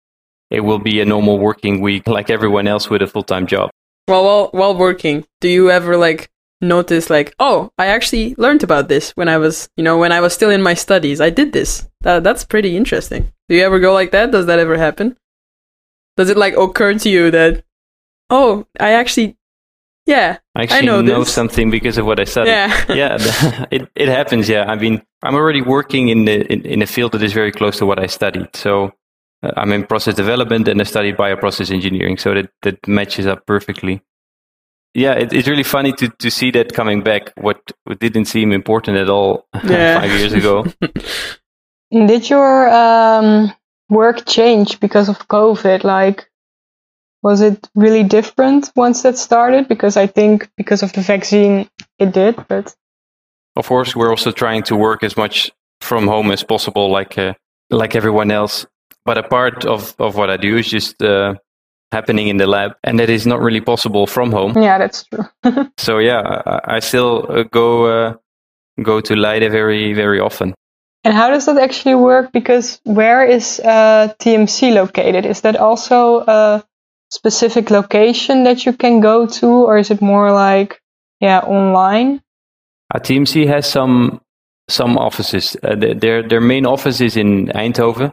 it 0.50 0.60
will 0.60 0.78
be 0.78 1.00
a 1.00 1.04
normal 1.04 1.38
working 1.38 1.80
week, 1.80 2.06
like 2.06 2.30
everyone 2.30 2.68
else 2.68 2.88
with 2.88 3.02
a 3.02 3.06
full 3.06 3.24
time 3.24 3.46
job. 3.46 3.70
Well, 4.08 4.24
while 4.24 4.48
while 4.52 4.76
working, 4.76 5.26
do 5.40 5.48
you 5.48 5.70
ever 5.70 5.96
like 5.96 6.30
notice 6.60 7.10
like, 7.10 7.34
oh, 7.38 7.70
I 7.78 7.86
actually 7.86 8.34
learned 8.38 8.62
about 8.62 8.88
this 8.88 9.10
when 9.12 9.28
I 9.28 9.38
was, 9.38 9.68
you 9.76 9.84
know, 9.84 9.98
when 9.98 10.12
I 10.12 10.20
was 10.20 10.32
still 10.32 10.50
in 10.50 10.62
my 10.62 10.74
studies. 10.74 11.20
I 11.20 11.30
did 11.30 11.52
this. 11.52 11.88
That 12.00 12.24
that's 12.24 12.44
pretty 12.44 12.76
interesting. 12.76 13.32
Do 13.48 13.56
you 13.56 13.62
ever 13.64 13.78
go 13.78 13.92
like 13.92 14.10
that? 14.12 14.30
Does 14.30 14.46
that 14.46 14.58
ever 14.58 14.76
happen? 14.76 15.16
Does 16.16 16.30
it 16.30 16.36
like 16.36 16.56
occur 16.56 16.94
to 16.94 17.08
you 17.08 17.30
that, 17.30 17.64
oh, 18.30 18.66
I 18.80 18.92
actually, 18.92 19.35
yeah, 20.06 20.38
I 20.54 20.62
actually 20.62 20.86
know 20.86 21.00
know, 21.02 21.20
this. 21.20 21.32
something 21.32 21.70
because 21.70 21.98
of 21.98 22.06
what 22.06 22.20
I 22.20 22.24
studied. 22.24 22.50
yeah, 22.50 22.84
yeah, 22.94 23.66
it 23.70 23.88
it 23.94 24.08
happens. 24.08 24.48
Yeah, 24.48 24.64
I 24.64 24.76
mean, 24.76 25.02
I'm 25.22 25.34
already 25.34 25.62
working 25.62 26.08
in 26.08 26.24
the 26.24 26.50
in, 26.52 26.62
in 26.64 26.82
a 26.82 26.86
field 26.86 27.12
that 27.12 27.22
is 27.22 27.32
very 27.32 27.52
close 27.52 27.78
to 27.78 27.86
what 27.86 27.98
I 27.98 28.06
studied. 28.06 28.54
So 28.54 28.92
uh, 29.42 29.50
I'm 29.56 29.72
in 29.72 29.84
process 29.86 30.14
development 30.14 30.68
and 30.68 30.80
I 30.80 30.84
studied 30.84 31.16
bioprocess 31.16 31.70
engineering. 31.70 32.18
So 32.18 32.34
that 32.34 32.50
that 32.62 32.86
matches 32.88 33.26
up 33.26 33.46
perfectly. 33.46 34.00
Yeah, 34.94 35.12
it, 35.12 35.32
it's 35.32 35.48
really 35.48 35.64
funny 35.64 35.92
to 35.92 36.08
to 36.08 36.30
see 36.30 36.50
that 36.52 36.72
coming 36.72 37.02
back. 37.02 37.32
What, 37.36 37.60
what 37.84 37.98
didn't 37.98 38.26
seem 38.26 38.52
important 38.52 38.96
at 38.96 39.10
all 39.10 39.46
Yeah. 39.64 40.00
five 40.00 40.10
years 40.18 40.32
ago. 40.32 40.64
Did 41.90 42.28
your 42.30 42.68
um, 42.68 43.52
work 43.88 44.26
change 44.26 44.80
because 44.80 45.08
of 45.08 45.28
COVID? 45.28 45.84
Like, 45.84 46.28
was 47.26 47.40
it 47.40 47.68
really 47.74 48.04
different 48.04 48.70
once 48.76 49.02
that 49.02 49.18
started? 49.18 49.66
Because 49.66 49.96
I 49.96 50.06
think 50.06 50.48
because 50.56 50.84
of 50.84 50.92
the 50.92 51.00
vaccine, 51.00 51.68
it 51.98 52.12
did. 52.12 52.36
But 52.46 52.76
Of 53.56 53.66
course, 53.66 53.96
we're 53.96 54.10
also 54.10 54.30
trying 54.30 54.62
to 54.64 54.76
work 54.76 55.02
as 55.02 55.16
much 55.16 55.50
from 55.80 56.06
home 56.06 56.30
as 56.32 56.44
possible, 56.44 56.88
like 56.98 57.18
uh, 57.18 57.32
like 57.70 57.96
everyone 57.96 58.30
else. 58.30 58.66
But 59.04 59.18
a 59.18 59.22
part 59.22 59.64
of, 59.64 59.94
of 59.98 60.14
what 60.14 60.30
I 60.30 60.36
do 60.36 60.56
is 60.56 60.70
just 60.70 61.02
uh, 61.02 61.34
happening 61.90 62.28
in 62.28 62.36
the 62.36 62.46
lab, 62.46 62.70
and 62.84 62.98
that 63.00 63.10
is 63.10 63.26
not 63.26 63.40
really 63.40 63.60
possible 63.60 64.06
from 64.06 64.30
home. 64.32 64.62
yeah, 64.62 64.78
that's 64.78 65.04
true. 65.04 65.26
So 65.78 65.98
yeah, 65.98 66.22
I, 66.46 66.76
I 66.76 66.80
still 66.80 67.26
uh, 67.28 67.42
go 67.50 67.68
uh, 67.86 68.14
go 68.82 69.00
to 69.00 69.14
Leiden 69.14 69.50
very 69.52 69.94
very 69.94 70.20
often. 70.20 70.54
and 71.04 71.14
how 71.14 71.30
does 71.30 71.46
that 71.46 71.58
actually 71.58 71.96
work? 71.96 72.30
Because 72.32 72.80
where 72.84 73.26
is 73.36 73.60
uh, 73.60 74.14
TMC 74.18 74.72
located? 74.74 75.24
Is 75.26 75.40
that 75.40 75.56
also 75.56 76.24
a 76.26 76.62
specific 77.10 77.70
location 77.70 78.44
that 78.44 78.66
you 78.66 78.72
can 78.72 79.00
go 79.00 79.26
to, 79.26 79.46
or 79.46 79.78
is 79.78 79.90
it 79.90 80.00
more 80.00 80.32
like 80.32 80.80
yeah 81.20 81.40
online? 81.40 82.22
Our 82.92 83.00
TMC 83.00 83.46
has 83.46 83.66
some 83.66 84.20
some 84.68 84.98
offices. 84.98 85.56
Uh, 85.62 85.76
their 85.76 86.22
their 86.22 86.40
main 86.40 86.66
office 86.66 87.00
is 87.00 87.16
in 87.16 87.48
Eindhoven, 87.48 88.12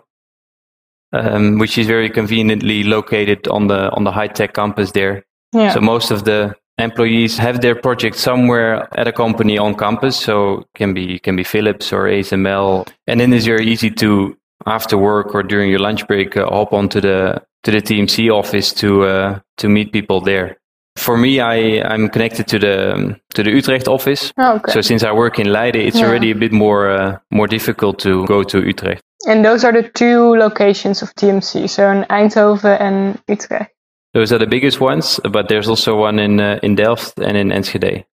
um, 1.12 1.60
which 1.60 1.78
is 1.78 1.88
very 1.88 2.10
conveniently 2.10 2.84
located 2.84 3.48
on 3.48 3.68
the 3.68 3.90
on 3.92 4.04
the 4.04 4.12
high 4.12 4.28
tech 4.28 4.54
campus 4.54 4.92
there. 4.92 5.24
Yeah. 5.54 5.74
So 5.74 5.82
most 5.82 6.12
of 6.12 6.24
the 6.24 6.56
employees 6.80 7.38
have 7.38 7.62
their 7.62 7.76
project 7.76 8.18
somewhere 8.18 8.88
at 8.98 9.08
a 9.08 9.12
company 9.12 9.58
on 9.58 9.76
campus. 9.76 10.20
So 10.20 10.60
it 10.60 10.68
can 10.76 10.94
be 10.94 11.20
can 11.20 11.36
be 11.36 11.44
Philips 11.44 11.94
or 11.94 12.06
ASML, 12.06 12.88
and 13.08 13.20
then 13.20 13.34
it's 13.34 13.46
very 13.46 13.66
easy 13.68 13.92
to 13.92 14.38
after 14.66 14.98
work 14.98 15.36
or 15.36 15.44
during 15.44 15.70
your 15.70 15.79
lunch 15.79 16.08
break 16.08 16.38
uh, 16.38 16.46
hop 16.48 16.74
onto 16.74 17.01
the 17.01 17.42
to 17.64 17.72
the 17.72 17.82
TMC 17.82 18.30
office 18.32 18.74
to 18.74 19.04
uh, 19.04 19.40
to 19.58 19.70
meet 19.70 19.92
people 19.92 20.22
there. 20.22 20.58
For 20.98 21.18
me, 21.18 21.40
I 21.40 21.82
I'm 21.94 22.10
connected 22.10 22.48
to 22.48 22.60
the 22.60 23.16
to 23.36 23.44
the 23.44 23.52
Utrecht 23.52 23.88
office. 23.88 24.32
Oh, 24.38 24.56
okay. 24.56 24.72
So 24.74 24.82
since 24.82 25.04
I 25.04 25.12
work 25.12 25.40
in 25.40 25.48
Leiden, 25.52 25.82
it's 25.82 25.98
Yeah. 26.00 26.08
already 26.08 26.32
a 26.32 26.36
bit 26.36 26.52
more 26.52 26.90
uh, 26.90 27.18
more 27.32 27.48
difficult 27.48 28.00
to 28.00 28.26
go 28.26 28.44
to 28.44 28.58
Utrecht. 28.62 29.02
and 29.28 29.44
those 29.46 29.64
are 29.68 29.72
the 29.82 29.90
two 29.90 30.36
locations 30.38 31.02
of 31.02 31.10
TMC, 31.16 31.68
so 31.70 31.90
in 31.92 32.04
Eindhoven 32.10 32.78
and 32.82 33.18
Utrecht. 33.28 33.72
Those 34.14 34.36
are 34.36 34.40
the 34.40 34.48
biggest 34.50 34.80
ones, 34.82 35.20
but 35.32 35.48
there's 35.48 35.70
also 35.70 35.96
one 35.96 36.20
in 36.24 36.40
uh, 36.40 36.60
in 36.62 36.76
Delft 36.76 37.18
and 37.20 37.38
in 37.38 37.52
Enschede. 37.52 38.04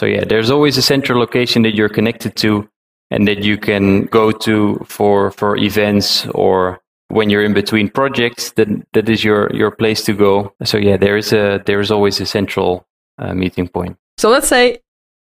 So 0.00 0.06
yeah, 0.06 0.24
there's 0.26 0.50
always 0.50 0.78
a 0.78 0.82
central 0.82 1.18
location 1.20 1.62
that 1.62 1.74
you're 1.74 1.94
connected 1.94 2.34
to, 2.36 2.66
and 3.10 3.28
that 3.28 3.44
you 3.44 3.58
can 3.58 4.06
go 4.10 4.32
to 4.32 4.78
for 4.88 5.30
for 5.30 5.56
events 5.58 6.26
or 6.34 6.80
when 7.14 7.30
you're 7.30 7.44
in 7.44 7.54
between 7.54 7.88
projects. 7.88 8.50
That 8.52 8.68
that 8.92 9.08
is 9.08 9.24
your 9.24 9.50
your 9.54 9.70
place 9.70 10.04
to 10.04 10.12
go. 10.12 10.52
So 10.64 10.76
yeah, 10.76 10.96
there 10.96 11.16
is 11.16 11.32
a 11.32 11.62
there 11.64 11.80
is 11.80 11.90
always 11.90 12.20
a 12.20 12.26
central 12.26 12.86
uh, 13.18 13.34
meeting 13.34 13.68
point. 13.68 13.96
So 14.18 14.28
let's 14.30 14.48
say 14.48 14.80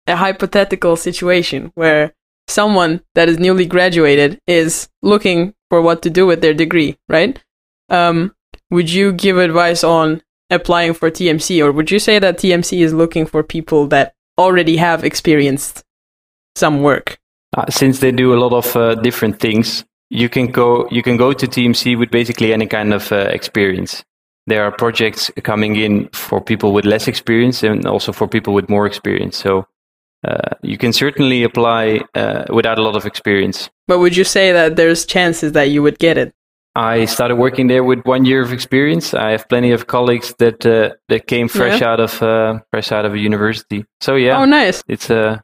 a 0.08 0.15
hypothetical 0.15 0.96
situation 0.96 1.72
where 1.76 2.13
someone 2.48 3.02
that 3.15 3.30
is 3.30 3.38
newly 3.38 3.65
graduated 3.65 4.39
is 4.48 4.89
looking 5.02 5.54
for 5.69 5.82
what 5.82 6.02
to 6.04 6.10
do 6.10 6.26
with 6.26 6.41
their 6.41 6.54
degree, 6.54 6.98
right? 7.08 7.39
Um, 7.89 8.36
would 8.72 8.89
you 8.91 9.12
give 9.12 9.38
advice 9.38 9.84
on 9.84 10.22
applying 10.50 10.93
for 10.93 11.10
TMC, 11.10 11.63
or 11.63 11.72
would 11.72 11.91
you 11.91 12.00
say 12.00 12.19
that 12.19 12.38
TMC 12.38 12.82
is 12.82 12.93
looking 12.93 13.26
for 13.26 13.43
people 13.43 13.88
that 13.88 14.13
already 14.38 14.78
have 14.78 15.04
experienced 15.04 15.84
some 16.56 16.82
work? 16.82 17.19
Uh, 17.56 17.65
since 17.69 18.00
they 18.00 18.12
do 18.12 18.34
a 18.34 18.39
lot 18.39 18.54
of 18.54 18.76
uh, 18.76 18.96
different 18.96 19.39
things, 19.39 19.86
you 20.13 20.30
can 20.30 20.47
go 20.52 20.88
you 20.91 21.02
can 21.02 21.17
go 21.17 21.34
to 21.34 21.47
TMC 21.47 21.97
with 21.97 22.12
basically 22.12 22.54
any 22.54 22.67
kind 22.67 22.93
of 22.93 23.12
uh, 23.12 23.17
experience. 23.39 24.04
There 24.45 24.63
are 24.63 24.71
projects 24.71 25.32
coming 25.43 25.76
in 25.76 26.10
for 26.13 26.39
people 26.41 26.73
with 26.73 26.86
less 26.86 27.08
experience 27.08 27.63
and 27.63 27.86
also 27.86 28.12
for 28.12 28.28
people 28.28 28.54
with 28.54 28.69
more 28.69 28.86
experience. 28.86 29.38
So 29.38 29.65
uh, 30.28 30.52
you 30.62 30.78
can 30.78 30.93
certainly 30.93 31.43
apply 31.43 32.02
uh, 32.13 32.43
without 32.49 32.78
a 32.78 32.82
lot 32.84 32.95
of 32.95 33.06
experience. 33.06 33.69
But 33.88 33.99
would 33.99 34.15
you 34.15 34.23
say 34.23 34.52
that 34.52 34.76
there's 34.76 35.06
chances 35.06 35.54
that 35.54 35.69
you 35.69 35.82
would 35.82 35.97
get 35.97 36.17
it? 36.17 36.34
I 36.76 37.06
started 37.06 37.36
working 37.38 37.67
there 37.67 37.84
with 37.84 38.02
one 38.06 38.26
year 38.26 38.41
of 38.41 38.52
experience. 38.52 39.13
I 39.13 39.32
have 39.32 39.47
plenty 39.47 39.71
of 39.71 39.88
colleagues 39.88 40.34
that 40.39 40.65
uh, 40.65 40.95
that 41.10 41.28
came 41.28 41.47
fresh 41.47 41.82
out 41.82 41.99
of 41.99 42.21
uh, 42.21 42.60
fresh 42.71 42.91
out 42.91 43.06
of 43.06 43.13
a 43.13 43.19
university. 43.19 43.86
So 44.02 44.15
yeah, 44.15 44.38
Oh, 44.41 44.45
nice. 44.45 44.84
it's 44.88 45.10
uh 45.10 45.39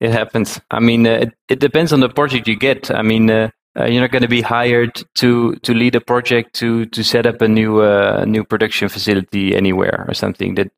it 0.00 0.10
happens 0.10 0.60
i 0.70 0.80
mean 0.80 1.06
uh, 1.06 1.12
it, 1.24 1.30
it 1.48 1.60
depends 1.60 1.92
on 1.92 2.00
the 2.00 2.08
project 2.08 2.48
you 2.48 2.56
get 2.58 2.90
i 2.90 3.00
mean 3.02 3.30
uh, 3.78 3.84
you're 3.86 4.00
not 4.00 4.12
going 4.12 4.22
to 4.22 4.28
be 4.28 4.42
hired 4.42 5.02
to 5.16 5.56
to 5.56 5.74
lead 5.74 5.94
a 5.94 6.00
project 6.00 6.54
to 6.54 6.86
to 6.86 7.02
set 7.02 7.26
up 7.26 7.40
a 7.42 7.48
new 7.48 7.80
uh, 7.80 8.24
new 8.26 8.44
production 8.44 8.88
facility 8.88 9.54
anywhere 9.56 10.04
or 10.08 10.14
something 10.14 10.54
that 10.54 10.70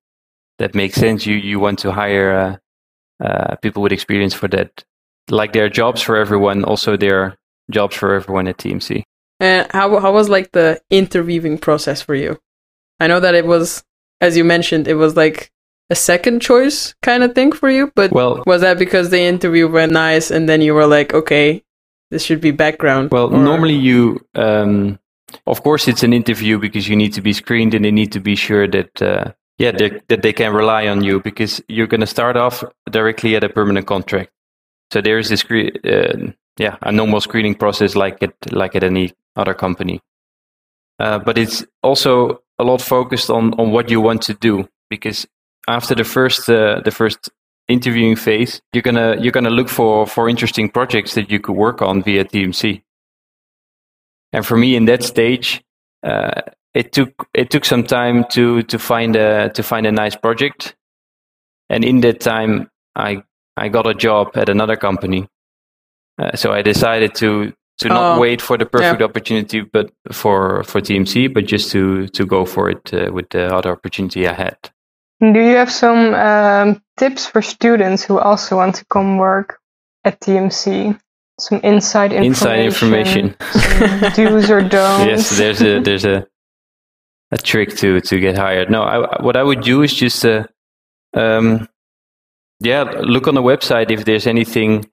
that 0.58 0.74
makes 0.74 0.96
sense 0.96 1.26
you 1.26 1.34
you 1.34 1.60
want 1.60 1.78
to 1.78 1.92
hire 1.92 2.60
uh, 3.22 3.24
uh, 3.24 3.56
people 3.56 3.82
with 3.82 3.92
experience 3.92 4.34
for 4.34 4.48
that 4.48 4.84
like 5.30 5.52
there 5.52 5.64
are 5.64 5.68
jobs 5.70 6.00
for 6.00 6.16
everyone 6.16 6.64
also 6.64 6.96
there 6.96 7.20
are 7.20 7.36
jobs 7.70 7.96
for 7.96 8.14
everyone 8.14 8.46
at 8.46 8.56
tmc 8.58 9.02
And 9.40 9.66
how 9.72 9.98
how 10.00 10.12
was 10.12 10.28
like 10.28 10.52
the 10.52 10.80
interviewing 10.90 11.58
process 11.58 12.00
for 12.02 12.14
you? 12.14 12.38
I 13.00 13.06
know 13.06 13.20
that 13.20 13.34
it 13.34 13.46
was, 13.46 13.84
as 14.20 14.36
you 14.36 14.44
mentioned, 14.44 14.88
it 14.88 14.94
was 14.94 15.16
like 15.16 15.50
a 15.90 15.94
second 15.94 16.40
choice 16.40 16.94
kind 17.02 17.22
of 17.22 17.34
thing 17.34 17.52
for 17.52 17.68
you. 17.68 17.92
But 17.94 18.12
well 18.12 18.42
was 18.46 18.62
that 18.62 18.78
because 18.78 19.10
the 19.10 19.20
interview 19.20 19.68
went 19.68 19.92
nice, 19.92 20.30
and 20.30 20.48
then 20.48 20.62
you 20.62 20.72
were 20.74 20.86
like, 20.86 21.12
okay, 21.12 21.62
this 22.10 22.22
should 22.22 22.40
be 22.40 22.50
background? 22.50 23.10
Well, 23.10 23.34
or- 23.34 23.38
normally 23.38 23.74
you, 23.74 24.24
um, 24.34 24.98
of 25.46 25.62
course, 25.62 25.88
it's 25.88 26.02
an 26.02 26.12
interview 26.12 26.58
because 26.58 26.88
you 26.88 26.96
need 26.96 27.12
to 27.14 27.22
be 27.22 27.32
screened 27.32 27.74
and 27.74 27.84
they 27.84 27.90
need 27.90 28.12
to 28.12 28.20
be 28.20 28.36
sure 28.36 28.68
that, 28.68 29.02
uh, 29.02 29.32
yeah, 29.58 29.72
they, 29.72 30.00
that 30.08 30.22
they 30.22 30.32
can 30.32 30.52
rely 30.52 30.86
on 30.86 31.02
you 31.02 31.20
because 31.20 31.62
you're 31.68 31.86
going 31.86 32.00
to 32.00 32.06
start 32.06 32.36
off 32.36 32.62
directly 32.90 33.36
at 33.36 33.44
a 33.44 33.48
permanent 33.48 33.86
contract. 33.86 34.30
So 34.92 35.00
there 35.00 35.18
is 35.18 35.28
this, 35.28 35.44
uh, 35.44 36.32
yeah, 36.58 36.76
a 36.82 36.92
normal 36.92 37.20
screening 37.20 37.54
process 37.54 37.94
like 37.94 38.22
at 38.22 38.34
like 38.52 38.76
at 38.76 38.84
any 38.84 39.12
other 39.34 39.54
company. 39.54 40.00
Uh, 40.98 41.18
but 41.18 41.36
it's 41.36 41.64
also 41.82 42.42
a 42.58 42.64
lot 42.64 42.80
focused 42.80 43.28
on 43.30 43.52
on 43.54 43.70
what 43.72 43.90
you 43.90 44.00
want 44.00 44.22
to 44.22 44.34
do 44.34 44.68
because 44.88 45.26
after 45.68 45.94
the 45.94 46.04
first 46.04 46.48
uh, 46.48 46.80
the 46.84 46.90
first 46.90 47.30
interviewing 47.68 48.16
phase, 48.16 48.60
you're 48.72 48.82
gonna 48.82 49.16
you're 49.20 49.32
gonna 49.32 49.50
look 49.50 49.68
for 49.68 50.06
for 50.06 50.28
interesting 50.28 50.68
projects 50.70 51.14
that 51.14 51.30
you 51.30 51.40
could 51.40 51.56
work 51.56 51.82
on 51.82 52.02
via 52.02 52.24
TMC. 52.24 52.82
And 54.32 54.44
for 54.46 54.56
me, 54.56 54.76
in 54.76 54.84
that 54.86 55.02
stage, 55.02 55.62
uh, 56.02 56.42
it 56.74 56.92
took 56.92 57.28
it 57.34 57.50
took 57.50 57.64
some 57.64 57.84
time 57.84 58.24
to 58.30 58.62
to 58.64 58.78
find 58.78 59.16
a 59.16 59.50
to 59.50 59.62
find 59.62 59.86
a 59.86 59.92
nice 59.92 60.16
project. 60.16 60.74
And 61.68 61.84
in 61.84 62.00
that 62.02 62.20
time, 62.20 62.70
I 62.94 63.22
I 63.56 63.68
got 63.68 63.86
a 63.86 63.94
job 63.94 64.36
at 64.36 64.48
another 64.48 64.76
company. 64.76 65.28
Uh, 66.18 66.36
so 66.36 66.52
I 66.52 66.62
decided 66.62 67.14
to 67.16 67.52
to 67.78 67.88
not 67.88 68.16
Oh, 68.16 68.20
wait 68.20 68.40
for 68.40 68.56
the 68.56 68.66
perfect 68.66 69.00
yeah. 69.00 69.06
opportunity, 69.06 69.60
but 69.60 69.90
for 70.12 70.62
for 70.64 70.80
TMC, 70.80 71.32
but 71.32 71.46
just 71.46 71.70
to 71.72 72.06
to 72.08 72.24
go 72.26 72.44
for 72.44 72.70
it 72.70 72.92
uh, 72.94 73.10
with 73.12 73.28
the 73.30 73.54
other 73.54 73.72
opportunity 73.72 74.26
I 74.28 74.32
had. 74.34 74.56
Do 75.20 75.40
you 75.40 75.56
have 75.56 75.72
some 75.72 76.14
um, 76.14 76.82
tips 76.98 77.26
for 77.26 77.40
students 77.40 78.04
who 78.04 78.18
also 78.18 78.56
want 78.56 78.74
to 78.76 78.84
come 78.86 79.16
work 79.16 79.58
at 80.04 80.20
TMC? 80.20 80.98
Some 81.38 81.60
inside 81.60 82.12
information. 82.12 82.26
Inside 82.32 82.58
information. 82.60 84.14
do's 84.14 84.50
or 84.50 84.60
don'ts. 84.68 85.06
yes, 85.06 85.38
there's 85.38 85.62
a 85.62 85.80
there's 85.80 86.04
a 86.04 86.26
a 87.30 87.38
trick 87.38 87.76
to 87.76 88.00
to 88.00 88.20
get 88.20 88.36
hired. 88.36 88.70
No, 88.70 88.82
I, 88.82 89.22
what 89.22 89.36
I 89.36 89.42
would 89.42 89.62
do 89.62 89.82
is 89.82 89.92
just 89.92 90.24
uh, 90.24 90.46
um, 91.14 91.68
yeah, 92.60 92.82
look 92.82 93.26
on 93.26 93.34
the 93.34 93.42
website 93.42 93.90
if 93.90 94.04
there's 94.04 94.26
anything, 94.26 94.86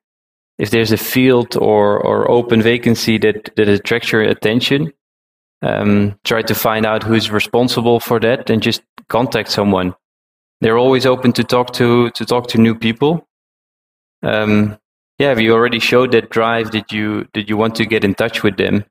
if 0.58 0.70
there's 0.70 0.92
a 0.92 0.98
field 0.98 1.56
or 1.56 2.00
or 2.00 2.30
open 2.30 2.62
vacancy 2.62 3.18
that 3.20 3.56
that 3.56 3.68
attracts 3.70 4.12
your 4.12 4.22
attention. 4.22 4.92
Um, 5.62 6.20
try 6.26 6.42
to 6.42 6.56
find 6.56 6.86
out 6.86 7.04
who's 7.04 7.32
responsible 7.32 8.02
for 8.02 8.20
that, 8.20 8.50
and 8.50 8.62
just 8.62 8.82
contact 9.08 9.50
someone. 9.50 9.96
They're 10.62 10.78
always 10.78 11.06
open 11.06 11.34
to 11.34 11.44
talk 11.44 11.74
to 11.74 12.10
to 12.12 12.26
talk 12.26 12.48
to 12.50 12.58
new 12.58 12.76
people. 12.76 13.28
Um, 14.22 14.78
yeah, 15.20 15.32
if 15.32 15.40
you 15.40 15.54
already 15.54 15.80
showed 15.80 16.12
that 16.12 16.30
drive 16.30 16.72
that 16.72 16.92
you 16.92 17.28
that 17.34 17.50
you 17.50 17.58
want 17.58 17.76
to 17.76 17.86
get 17.86 18.04
in 18.04 18.14
touch 18.16 18.44
with 18.44 18.58
them, 18.58 18.86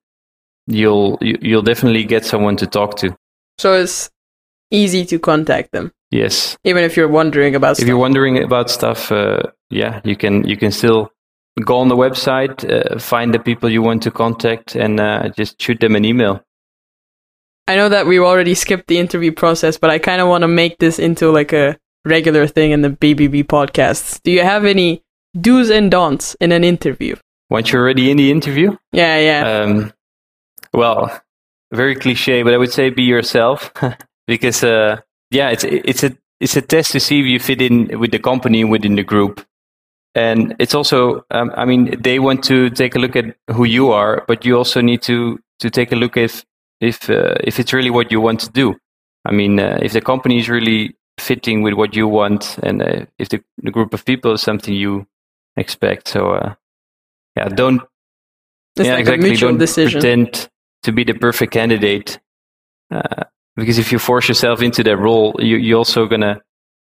you'll 0.66 1.18
you- 1.20 1.38
you'll 1.40 1.62
definitely 1.62 2.04
get 2.04 2.24
someone 2.24 2.56
to 2.56 2.66
talk 2.66 2.96
to. 2.98 3.16
So 3.58 3.74
it's 3.74 4.10
easy 4.70 5.04
to 5.06 5.18
contact 5.18 5.72
them, 5.72 5.92
Yes, 6.10 6.56
even 6.64 6.84
if 6.84 6.96
you're 6.96 7.08
wondering 7.08 7.54
about 7.54 7.72
if 7.72 7.76
stuff. 7.78 7.88
you're 7.88 7.98
wondering 7.98 8.42
about 8.42 8.70
stuff, 8.70 9.10
uh, 9.12 9.42
yeah, 9.70 10.00
you 10.04 10.16
can 10.16 10.46
you 10.48 10.56
can 10.56 10.70
still 10.72 11.10
go 11.64 11.76
on 11.78 11.88
the 11.88 11.96
website, 11.96 12.64
uh, 12.64 12.98
find 12.98 13.32
the 13.34 13.38
people 13.38 13.68
you 13.70 13.82
want 13.82 14.02
to 14.02 14.10
contact, 14.10 14.74
and 14.76 15.00
uh, 15.00 15.28
just 15.36 15.60
shoot 15.60 15.80
them 15.80 15.94
an 15.96 16.04
email. 16.04 16.40
I 17.68 17.76
know 17.76 17.88
that 17.88 18.06
we've 18.06 18.22
already 18.22 18.54
skipped 18.54 18.88
the 18.88 18.98
interview 18.98 19.32
process, 19.32 19.78
but 19.78 19.90
I 19.90 19.98
kind 19.98 20.20
of 20.20 20.28
want 20.28 20.42
to 20.42 20.48
make 20.48 20.78
this 20.78 20.98
into 20.98 21.30
like 21.30 21.52
a 21.52 21.78
regular 22.04 22.46
thing 22.46 22.72
in 22.72 22.82
the 22.82 22.90
BBB 22.90 23.44
podcasts. 23.44 24.20
Do 24.22 24.32
you 24.32 24.42
have 24.42 24.64
any 24.64 25.02
do's 25.40 25.70
and 25.70 25.90
don'ts 25.90 26.34
in 26.40 26.52
an 26.52 26.64
interview? 26.64 27.16
Once 27.50 27.72
you're 27.72 27.82
already 27.82 28.10
in 28.10 28.16
the 28.16 28.30
interview, 28.30 28.76
Yeah, 28.92 29.18
yeah. 29.18 29.60
um, 29.62 29.92
well, 30.72 31.20
very 31.72 31.94
cliche, 31.94 32.42
but 32.42 32.52
I 32.54 32.56
would 32.56 32.72
say 32.72 32.90
be 32.90 33.02
yourself 33.04 33.72
because 34.26 34.64
uh, 34.64 35.00
yeah, 35.30 35.50
it's 35.50 35.64
it's 35.64 36.02
a 36.02 36.16
it's 36.40 36.56
a 36.56 36.62
test 36.62 36.92
to 36.92 37.00
see 37.00 37.20
if 37.20 37.26
you 37.26 37.38
fit 37.38 37.62
in 37.62 37.98
with 38.00 38.10
the 38.10 38.18
company 38.18 38.64
within 38.64 38.96
the 38.96 39.02
group, 39.04 39.44
and 40.14 40.56
it's 40.58 40.74
also 40.74 41.24
um, 41.30 41.52
I 41.56 41.64
mean 41.64 42.00
they 42.02 42.18
want 42.18 42.42
to 42.44 42.70
take 42.70 42.94
a 42.96 42.98
look 42.98 43.16
at 43.16 43.36
who 43.50 43.64
you 43.64 43.92
are, 43.92 44.24
but 44.26 44.44
you 44.44 44.56
also 44.56 44.80
need 44.80 45.02
to 45.02 45.38
to 45.60 45.70
take 45.70 45.92
a 45.92 45.96
look 45.96 46.16
if 46.16 46.44
if 46.82 47.08
uh, 47.08 47.34
if 47.44 47.58
it's 47.60 47.72
really 47.72 47.90
what 47.90 48.10
you 48.10 48.20
want 48.20 48.40
to 48.40 48.50
do. 48.50 48.74
I 49.24 49.32
mean, 49.32 49.60
uh, 49.60 49.78
if 49.80 49.92
the 49.92 50.00
company 50.00 50.38
is 50.38 50.48
really 50.48 50.96
fitting 51.18 51.62
with 51.62 51.74
what 51.74 51.94
you 51.94 52.08
want, 52.08 52.58
and 52.62 52.82
uh, 52.82 53.06
if 53.18 53.28
the, 53.28 53.42
the 53.58 53.70
group 53.70 53.94
of 53.94 54.04
people 54.04 54.32
is 54.32 54.42
something 54.42 54.74
you 54.74 55.06
expect, 55.56 56.08
so 56.08 56.32
uh, 56.32 56.54
yeah, 57.36 57.48
don't 57.48 57.80
it's 58.76 58.86
yeah, 58.86 58.94
like 58.94 59.00
exactly. 59.00 59.36
Don't 59.36 59.58
decision. 59.58 60.00
pretend 60.00 60.48
to 60.82 60.92
be 60.92 61.04
the 61.04 61.14
perfect 61.14 61.52
candidate, 61.52 62.18
uh, 62.90 63.24
because 63.56 63.78
if 63.78 63.92
you 63.92 63.98
force 63.98 64.28
yourself 64.28 64.60
into 64.60 64.82
that 64.82 64.96
role, 64.96 65.34
you, 65.38 65.56
you're 65.56 65.78
also 65.78 66.06
gonna 66.06 66.40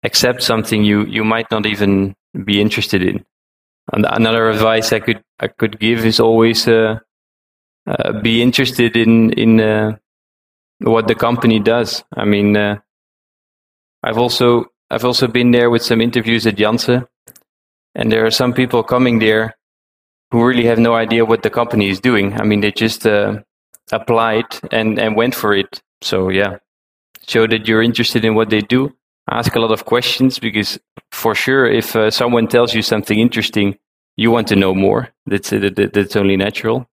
accept 0.03 0.43
something 0.43 0.85
you 0.85 1.05
you 1.05 1.25
might 1.25 1.51
not 1.51 1.67
even 1.67 2.15
be 2.45 2.61
interested 2.61 3.03
in. 3.03 3.25
And 3.93 4.07
another 4.09 4.49
advice 4.49 4.93
I 4.93 5.01
could 5.01 5.23
I 5.39 5.49
could 5.49 5.79
give 5.79 6.05
is 6.05 6.19
always 6.19 6.67
uh, 6.67 6.99
uh, 7.87 8.13
be 8.21 8.43
interested 8.43 8.97
in 8.97 9.33
in 9.33 9.61
uh, 9.61 9.97
what 10.79 11.09
the 11.09 11.15
company 11.15 11.61
does. 11.61 12.05
I 12.17 12.25
mean, 12.25 12.57
uh, 12.57 12.79
I've 14.03 14.19
also 14.19 14.67
I've 14.91 15.05
also 15.05 15.27
been 15.27 15.51
there 15.51 15.71
with 15.71 15.83
some 15.83 16.01
interviews 16.01 16.47
at 16.47 16.57
Janssen, 16.57 17.07
and 17.95 18.11
there 18.11 18.25
are 18.25 18.31
some 18.31 18.53
people 18.53 18.83
coming 18.83 19.19
there 19.19 19.57
who 20.31 20.45
really 20.45 20.65
have 20.65 20.81
no 20.81 20.95
idea 20.95 21.25
what 21.25 21.43
the 21.43 21.51
company 21.51 21.89
is 21.89 22.01
doing. 22.01 22.35
I 22.41 22.45
mean, 22.45 22.61
they 22.61 22.73
just 22.73 23.07
uh, 23.07 23.41
applied 23.93 24.47
and, 24.73 24.99
and 24.99 25.17
went 25.17 25.35
for 25.35 25.55
it. 25.55 25.81
So, 26.03 26.29
yeah, 26.29 26.59
show 27.27 27.47
that 27.47 27.69
you're 27.69 27.83
interested 27.83 28.25
in 28.25 28.35
what 28.35 28.51
they 28.51 28.61
do. 28.61 28.97
Ask 29.31 29.55
a 29.55 29.61
lot 29.61 29.71
of 29.71 29.85
questions 29.85 30.41
because, 30.41 30.79
for 31.13 31.35
sure, 31.37 31.67
if 31.67 31.95
uh, 31.97 32.11
someone 32.11 32.49
tells 32.49 32.75
you 32.75 32.83
something 32.83 33.19
interesting, 33.19 33.79
you 34.17 34.31
want 34.31 34.49
to 34.49 34.57
know 34.57 34.75
more. 34.75 35.09
That's, 35.27 35.51
that, 35.51 35.91
that's 35.95 36.17
only 36.17 36.37
natural. 36.37 36.89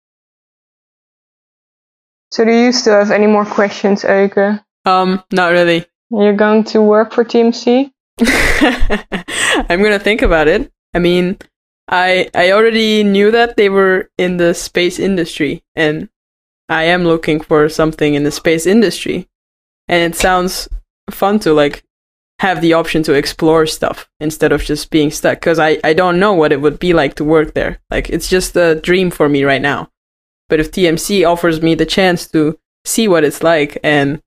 So 2.32 2.46
do 2.46 2.52
you 2.52 2.72
still 2.72 2.94
have 2.94 3.12
any 3.12 3.28
more 3.28 3.46
questions, 3.46 4.04
Euke? 4.04 4.63
um, 4.86 5.24
not 5.32 5.52
really. 5.52 5.86
You're 6.10 6.36
going 6.36 6.63
to 6.65 6.82
work 6.82 7.13
for 7.13 7.24
TMC? 7.24 7.91
I'm 9.70 9.82
gonna 9.82 10.00
think 10.00 10.22
about 10.22 10.48
it. 10.48 10.72
I 10.94 11.00
mean, 11.00 11.38
I 11.88 12.30
I 12.36 12.52
already 12.52 13.04
knew 13.04 13.32
that 13.32 13.58
they 13.58 13.70
were 13.70 14.10
in 14.17 14.38
the 14.38 14.54
space 14.54 15.00
industry, 15.00 15.63
and 15.76 16.10
I 16.70 16.84
am 16.84 17.04
looking 17.04 17.41
for 17.41 17.67
something 17.70 18.13
in 18.13 18.24
the 18.24 18.32
space 18.32 18.65
industry. 18.65 19.28
And 19.88 20.13
it 20.13 20.17
sounds 20.17 20.70
fun 21.10 21.39
to 21.39 21.54
like 21.54 21.84
have 22.39 22.62
the 22.62 22.74
option 22.74 23.04
to 23.04 23.13
explore 23.13 23.65
stuff 23.65 24.10
instead 24.20 24.52
of 24.52 24.63
just 24.63 24.89
being 24.89 25.12
stuck. 25.12 25.39
Because 25.39 25.60
I 25.60 25.80
I 25.84 25.94
don't 25.94 26.20
know 26.20 26.34
what 26.34 26.52
it 26.52 26.62
would 26.62 26.80
be 26.80 26.94
like 26.94 27.15
to 27.15 27.24
work 27.24 27.54
there. 27.54 27.80
Like 27.89 28.10
it's 28.10 28.30
just 28.30 28.56
a 28.56 28.76
dream 28.76 29.12
for 29.12 29.28
me 29.28 29.44
right 29.44 29.62
now. 29.62 29.89
But 30.51 30.59
if 30.59 30.69
TMC 30.69 31.25
offers 31.25 31.61
me 31.61 31.75
the 31.75 31.85
chance 31.85 32.27
to 32.27 32.59
see 32.83 33.07
what 33.07 33.23
it's 33.23 33.41
like 33.41 33.77
and 33.85 34.21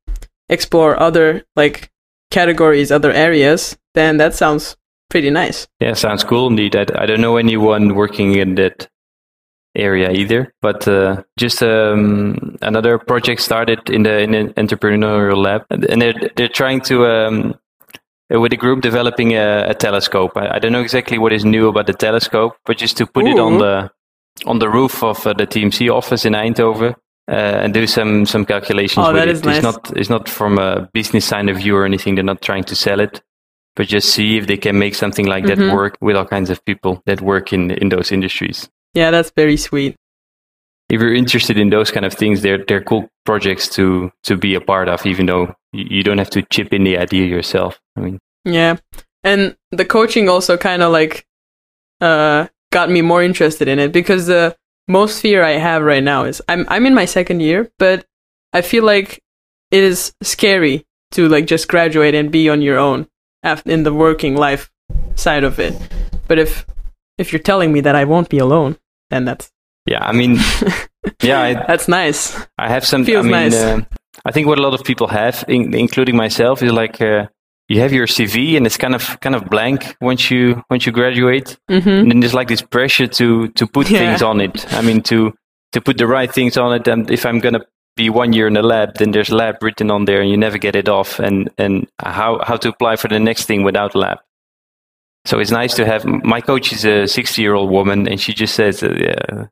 explore 0.48 0.98
other 0.98 1.44
like 1.54 1.90
categories, 2.30 2.90
other 2.90 3.12
areas, 3.12 3.76
then 3.92 4.16
that 4.16 4.34
sounds 4.34 4.74
pretty 5.10 5.28
nice. 5.28 5.68
Yeah, 5.80 5.92
sounds 5.92 6.24
cool 6.24 6.46
indeed. 6.46 6.76
I, 6.76 6.87
I 6.96 7.04
don't 7.04 7.20
know 7.20 7.37
anyone 7.37 7.94
working 7.94 8.37
in 8.37 8.54
that 8.54 8.88
area 9.76 10.12
either, 10.12 10.50
but 10.62 10.88
uh, 10.88 11.24
just 11.38 11.62
um, 11.62 12.56
another 12.62 12.98
project 12.98 13.42
started 13.42 13.90
in 13.90 14.04
the 14.04 14.18
in 14.20 14.32
an 14.32 14.54
entrepreneurial 14.54 15.37
lab, 15.37 15.66
and 15.68 16.00
they're 16.00 16.30
they're 16.37 16.48
trying 16.48 16.80
to 16.88 17.04
um, 17.06 17.54
with 18.30 18.54
a 18.54 18.56
group 18.56 18.80
developing 18.80 19.32
a, 19.34 19.66
a 19.68 19.74
telescope. 19.74 20.32
I, 20.38 20.56
I 20.56 20.58
don't 20.58 20.72
know 20.72 20.80
exactly 20.80 21.18
what 21.18 21.34
is 21.34 21.44
new 21.44 21.68
about 21.68 21.87
the 21.87 21.92
telescope, 21.92 22.56
but 22.64 22.78
just 22.78 22.96
to 22.96 23.06
put 23.06 23.26
it 23.26 23.38
on 23.38 23.58
the 23.58 23.90
on 24.47 24.59
the 24.59 24.68
roof 24.68 25.03
of 25.03 25.27
uh, 25.27 25.33
the 25.33 25.47
TMC 25.47 25.90
office 25.90 26.25
in 26.25 26.33
Eindhoven. 26.35 26.94
Uh, 27.27 27.33
and 27.62 27.73
do 27.73 27.87
some 27.87 28.27
some 28.27 28.44
calculations 28.44 29.07
Oh, 29.07 29.11
with 29.11 29.16
that 29.23 29.29
it. 29.29 29.33
is 29.33 29.38
It's 29.38 29.47
nice. 29.47 29.62
not 29.62 29.97
it's 29.97 30.11
not 30.11 30.29
from 30.29 30.59
a 30.59 30.90
business 30.92 31.25
side 31.25 31.49
of 31.49 31.57
view 31.57 31.75
or 31.75 31.87
anything. 31.87 32.14
They're 32.16 32.23
not 32.25 32.42
trying 32.42 32.64
to 32.64 32.75
sell 32.77 33.01
it 33.01 33.23
but 33.77 33.88
just 33.88 34.11
see 34.11 34.37
if 34.37 34.47
they 34.47 34.57
can 34.59 34.79
make 34.79 34.94
something 34.94 35.27
like 35.27 35.44
Mhm. 35.44 35.57
that 35.57 35.75
work 35.75 35.97
with 36.01 36.14
all 36.16 36.27
kinds 36.27 36.49
of 36.51 36.64
people 36.66 37.03
that 37.07 37.20
work 37.23 37.53
in 37.53 37.70
in 37.70 37.88
those 37.88 38.12
industries. 38.12 38.68
Yeah, 38.92 39.11
that's 39.11 39.33
very 39.35 39.57
sweet. 39.57 39.97
If 40.90 41.01
you're 41.01 41.14
interested 41.14 41.57
in 41.59 41.70
those 41.70 41.90
kind 41.90 42.05
of 42.07 42.12
things, 42.12 42.42
they're 42.42 42.62
they're 42.68 42.85
cool 42.85 43.09
projects 43.25 43.68
to 43.77 44.11
to 44.25 44.37
be 44.37 44.55
a 44.55 44.61
part 44.61 44.88
of, 44.88 45.07
even 45.07 45.25
though 45.27 45.55
you 45.73 45.87
you 45.97 46.03
don't 46.05 46.18
have 46.18 46.31
to 46.31 46.42
chip 46.53 46.73
in 46.75 46.85
the 46.85 46.99
idea 46.99 47.25
yourself. 47.27 47.81
I 47.97 48.01
mean, 48.01 48.18
Yeah. 48.44 48.77
And 49.25 49.57
the 49.73 49.85
coaching 49.87 50.29
also 50.29 50.57
kind 50.59 50.83
of 50.83 50.92
like 50.92 51.25
uh 52.03 52.49
got 52.74 52.90
me 52.90 53.00
more 53.00 53.22
interested 53.22 53.68
in 53.68 53.78
it 53.78 53.92
because 53.92 54.26
the 54.26 54.56
most 54.88 55.22
fear 55.22 55.42
I 55.44 55.52
have 55.52 55.82
right 55.82 56.02
now 56.02 56.24
is 56.24 56.42
I'm 56.48 56.66
I'm 56.68 56.84
in 56.87 56.94
my 56.94 57.06
second 57.06 57.40
year, 57.40 57.70
but 57.78 58.04
I 58.52 58.60
feel 58.62 58.84
like 58.84 59.22
it 59.70 59.82
is 59.84 60.12
scary 60.22 60.84
to 61.12 61.28
like 61.28 61.46
just 61.46 61.68
graduate 61.68 62.14
and 62.14 62.30
be 62.30 62.50
on 62.50 62.60
your 62.60 62.78
own 62.78 63.06
in 63.64 63.84
the 63.84 63.94
working 63.94 64.37
life 64.37 64.70
side 65.14 65.44
of 65.44 65.58
it. 65.58 65.74
But 66.28 66.38
if 66.38 66.66
if 67.16 67.32
you're 67.32 67.48
telling 67.50 67.72
me 67.72 67.80
that 67.80 67.94
I 67.94 68.04
won't 68.04 68.28
be 68.28 68.38
alone, 68.38 68.76
then 69.10 69.24
that's 69.24 69.50
yeah, 69.87 70.02
I 70.02 70.12
mean, 70.12 70.38
yeah, 71.22 71.40
I, 71.40 71.54
that's 71.54 71.88
nice. 71.88 72.34
I 72.58 72.68
have 72.68 72.84
some. 72.84 73.04
Feels 73.04 73.26
I 73.26 73.28
mean, 73.28 73.50
nice. 73.50 73.54
uh, 73.54 73.80
I 74.24 74.32
think 74.32 74.46
what 74.46 74.58
a 74.58 74.62
lot 74.62 74.74
of 74.74 74.82
people 74.82 75.08
have, 75.08 75.44
in, 75.46 75.74
including 75.74 76.16
myself, 76.16 76.62
is 76.62 76.72
like 76.72 77.00
uh, 77.00 77.26
you 77.68 77.81
have 77.81 77.92
your 77.94 78.07
CV 78.07 78.57
and 78.57 78.66
it's 78.66 78.77
kind 78.77 78.94
of 78.94 79.18
kind 79.20 79.35
of 79.35 79.48
blank 79.48 79.96
once 80.00 80.31
you 80.31 80.62
once 80.70 80.85
you 80.87 80.92
graduate. 80.92 81.57
Mhm. 81.70 81.87
and 82.00 82.11
then 82.11 82.20
there's 82.20 82.35
like 82.35 82.48
this 82.48 82.62
pressure 82.62 83.07
to 83.07 83.48
to 83.59 83.66
put 83.66 83.88
Yeah. 83.90 83.98
things 84.00 84.22
on 84.22 84.40
it 84.40 84.66
i 84.74 84.81
mean 84.83 85.00
to 85.03 85.33
to 85.72 85.81
put 85.81 85.96
the 85.98 86.07
right 86.07 86.31
things 86.33 86.57
on 86.57 86.72
it 86.79 86.87
and 86.88 87.11
if 87.11 87.24
i'm 87.27 87.40
gonna 87.40 87.61
be 87.96 88.11
one 88.11 88.33
year 88.33 88.46
in 88.46 88.55
the 88.55 88.62
lab 88.62 88.88
then 88.98 89.12
there's 89.12 89.31
lab 89.31 89.55
written 89.62 89.90
on 89.90 90.05
there 90.05 90.20
and 90.20 90.29
you 90.31 90.37
never 90.37 90.59
get 90.59 90.77
it 90.77 90.88
off 90.88 91.18
and 91.20 91.50
and 91.59 91.87
how 92.03 92.38
how 92.48 92.57
to 92.57 92.68
apply 92.68 92.96
for 92.96 93.09
the 93.09 93.18
next 93.20 93.46
thing 93.46 93.64
without 93.64 93.94
lab 93.94 94.18
so 95.24 95.38
it's 95.40 95.50
nice 95.50 95.74
to 95.74 95.85
have 95.87 96.05
my 96.05 96.40
coach 96.40 96.72
is 96.72 96.85
a 96.85 97.07
60 97.07 97.40
year 97.42 97.55
old 97.55 97.70
woman 97.70 98.07
and 98.09 98.20
she 98.20 98.33
just 98.35 98.55
says 98.55 98.83
uh, 98.83 98.94
yeah, 98.98 99.46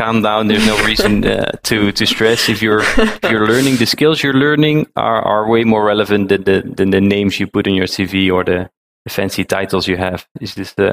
calm 0.00 0.22
down 0.28 0.48
there's 0.48 0.66
no 0.74 0.78
reason 0.90 1.12
uh, 1.24 1.50
to 1.68 1.92
to 1.98 2.04
stress 2.14 2.48
if 2.48 2.58
you're 2.64 2.84
if 3.24 3.30
you're 3.32 3.46
learning 3.52 3.76
the 3.82 3.86
skills 3.94 4.22
you're 4.22 4.40
learning 4.46 4.86
are 4.96 5.20
are 5.32 5.44
way 5.52 5.62
more 5.72 5.84
relevant 5.92 6.28
than 6.30 6.42
the 6.48 6.56
than 6.78 6.90
the 6.96 7.00
names 7.14 7.32
you 7.40 7.46
put 7.56 7.66
in 7.66 7.74
your 7.80 7.88
cv 7.94 8.14
or 8.36 8.42
the, 8.50 8.58
the 9.04 9.10
fancy 9.18 9.44
titles 9.44 9.84
you 9.90 9.96
have 9.96 10.20
Is 10.40 10.54
this 10.54 10.72
the 10.80 10.90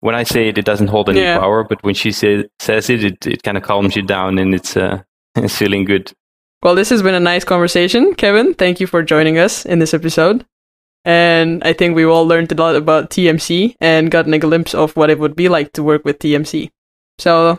when 0.00 0.14
I 0.14 0.24
say 0.24 0.48
it, 0.48 0.58
it 0.58 0.64
doesn't 0.70 0.88
hold 0.94 1.08
any 1.08 1.20
Yeah. 1.20 1.38
power, 1.38 1.64
but 1.64 1.82
when 1.82 1.94
she 1.94 2.12
say, 2.12 2.44
says 2.60 2.90
it, 2.90 3.02
it, 3.02 3.26
it 3.26 3.42
kind 3.42 3.56
of 3.56 3.62
calms 3.64 3.96
you 3.96 4.02
down 4.02 4.38
and 4.38 4.54
it's, 4.54 4.76
uh, 4.76 5.02
it's 5.36 5.56
feeling 5.56 5.84
good. 5.86 6.12
Well, 6.62 6.74
this 6.74 6.90
has 6.90 7.02
been 7.02 7.14
a 7.14 7.20
nice 7.32 7.44
conversation, 7.44 8.14
Kevin. 8.14 8.54
Thank 8.54 8.78
you 8.80 8.86
for 8.86 9.02
joining 9.02 9.38
us 9.38 9.64
in 9.64 9.78
this 9.78 9.94
episode. 9.94 10.44
And 11.04 11.62
I 11.64 11.72
think 11.72 11.96
we 11.96 12.04
all 12.04 12.26
learned 12.26 12.52
a 12.52 12.54
lot 12.54 12.76
about 12.76 13.10
TMC 13.10 13.74
and 13.80 14.10
gotten 14.10 14.34
a 14.34 14.38
glimpse 14.38 14.74
of 14.74 14.94
what 14.96 15.08
it 15.10 15.18
would 15.18 15.34
be 15.34 15.48
like 15.48 15.72
to 15.72 15.82
work 15.82 16.04
with 16.04 16.18
TMC. 16.18 16.70
So, 17.18 17.58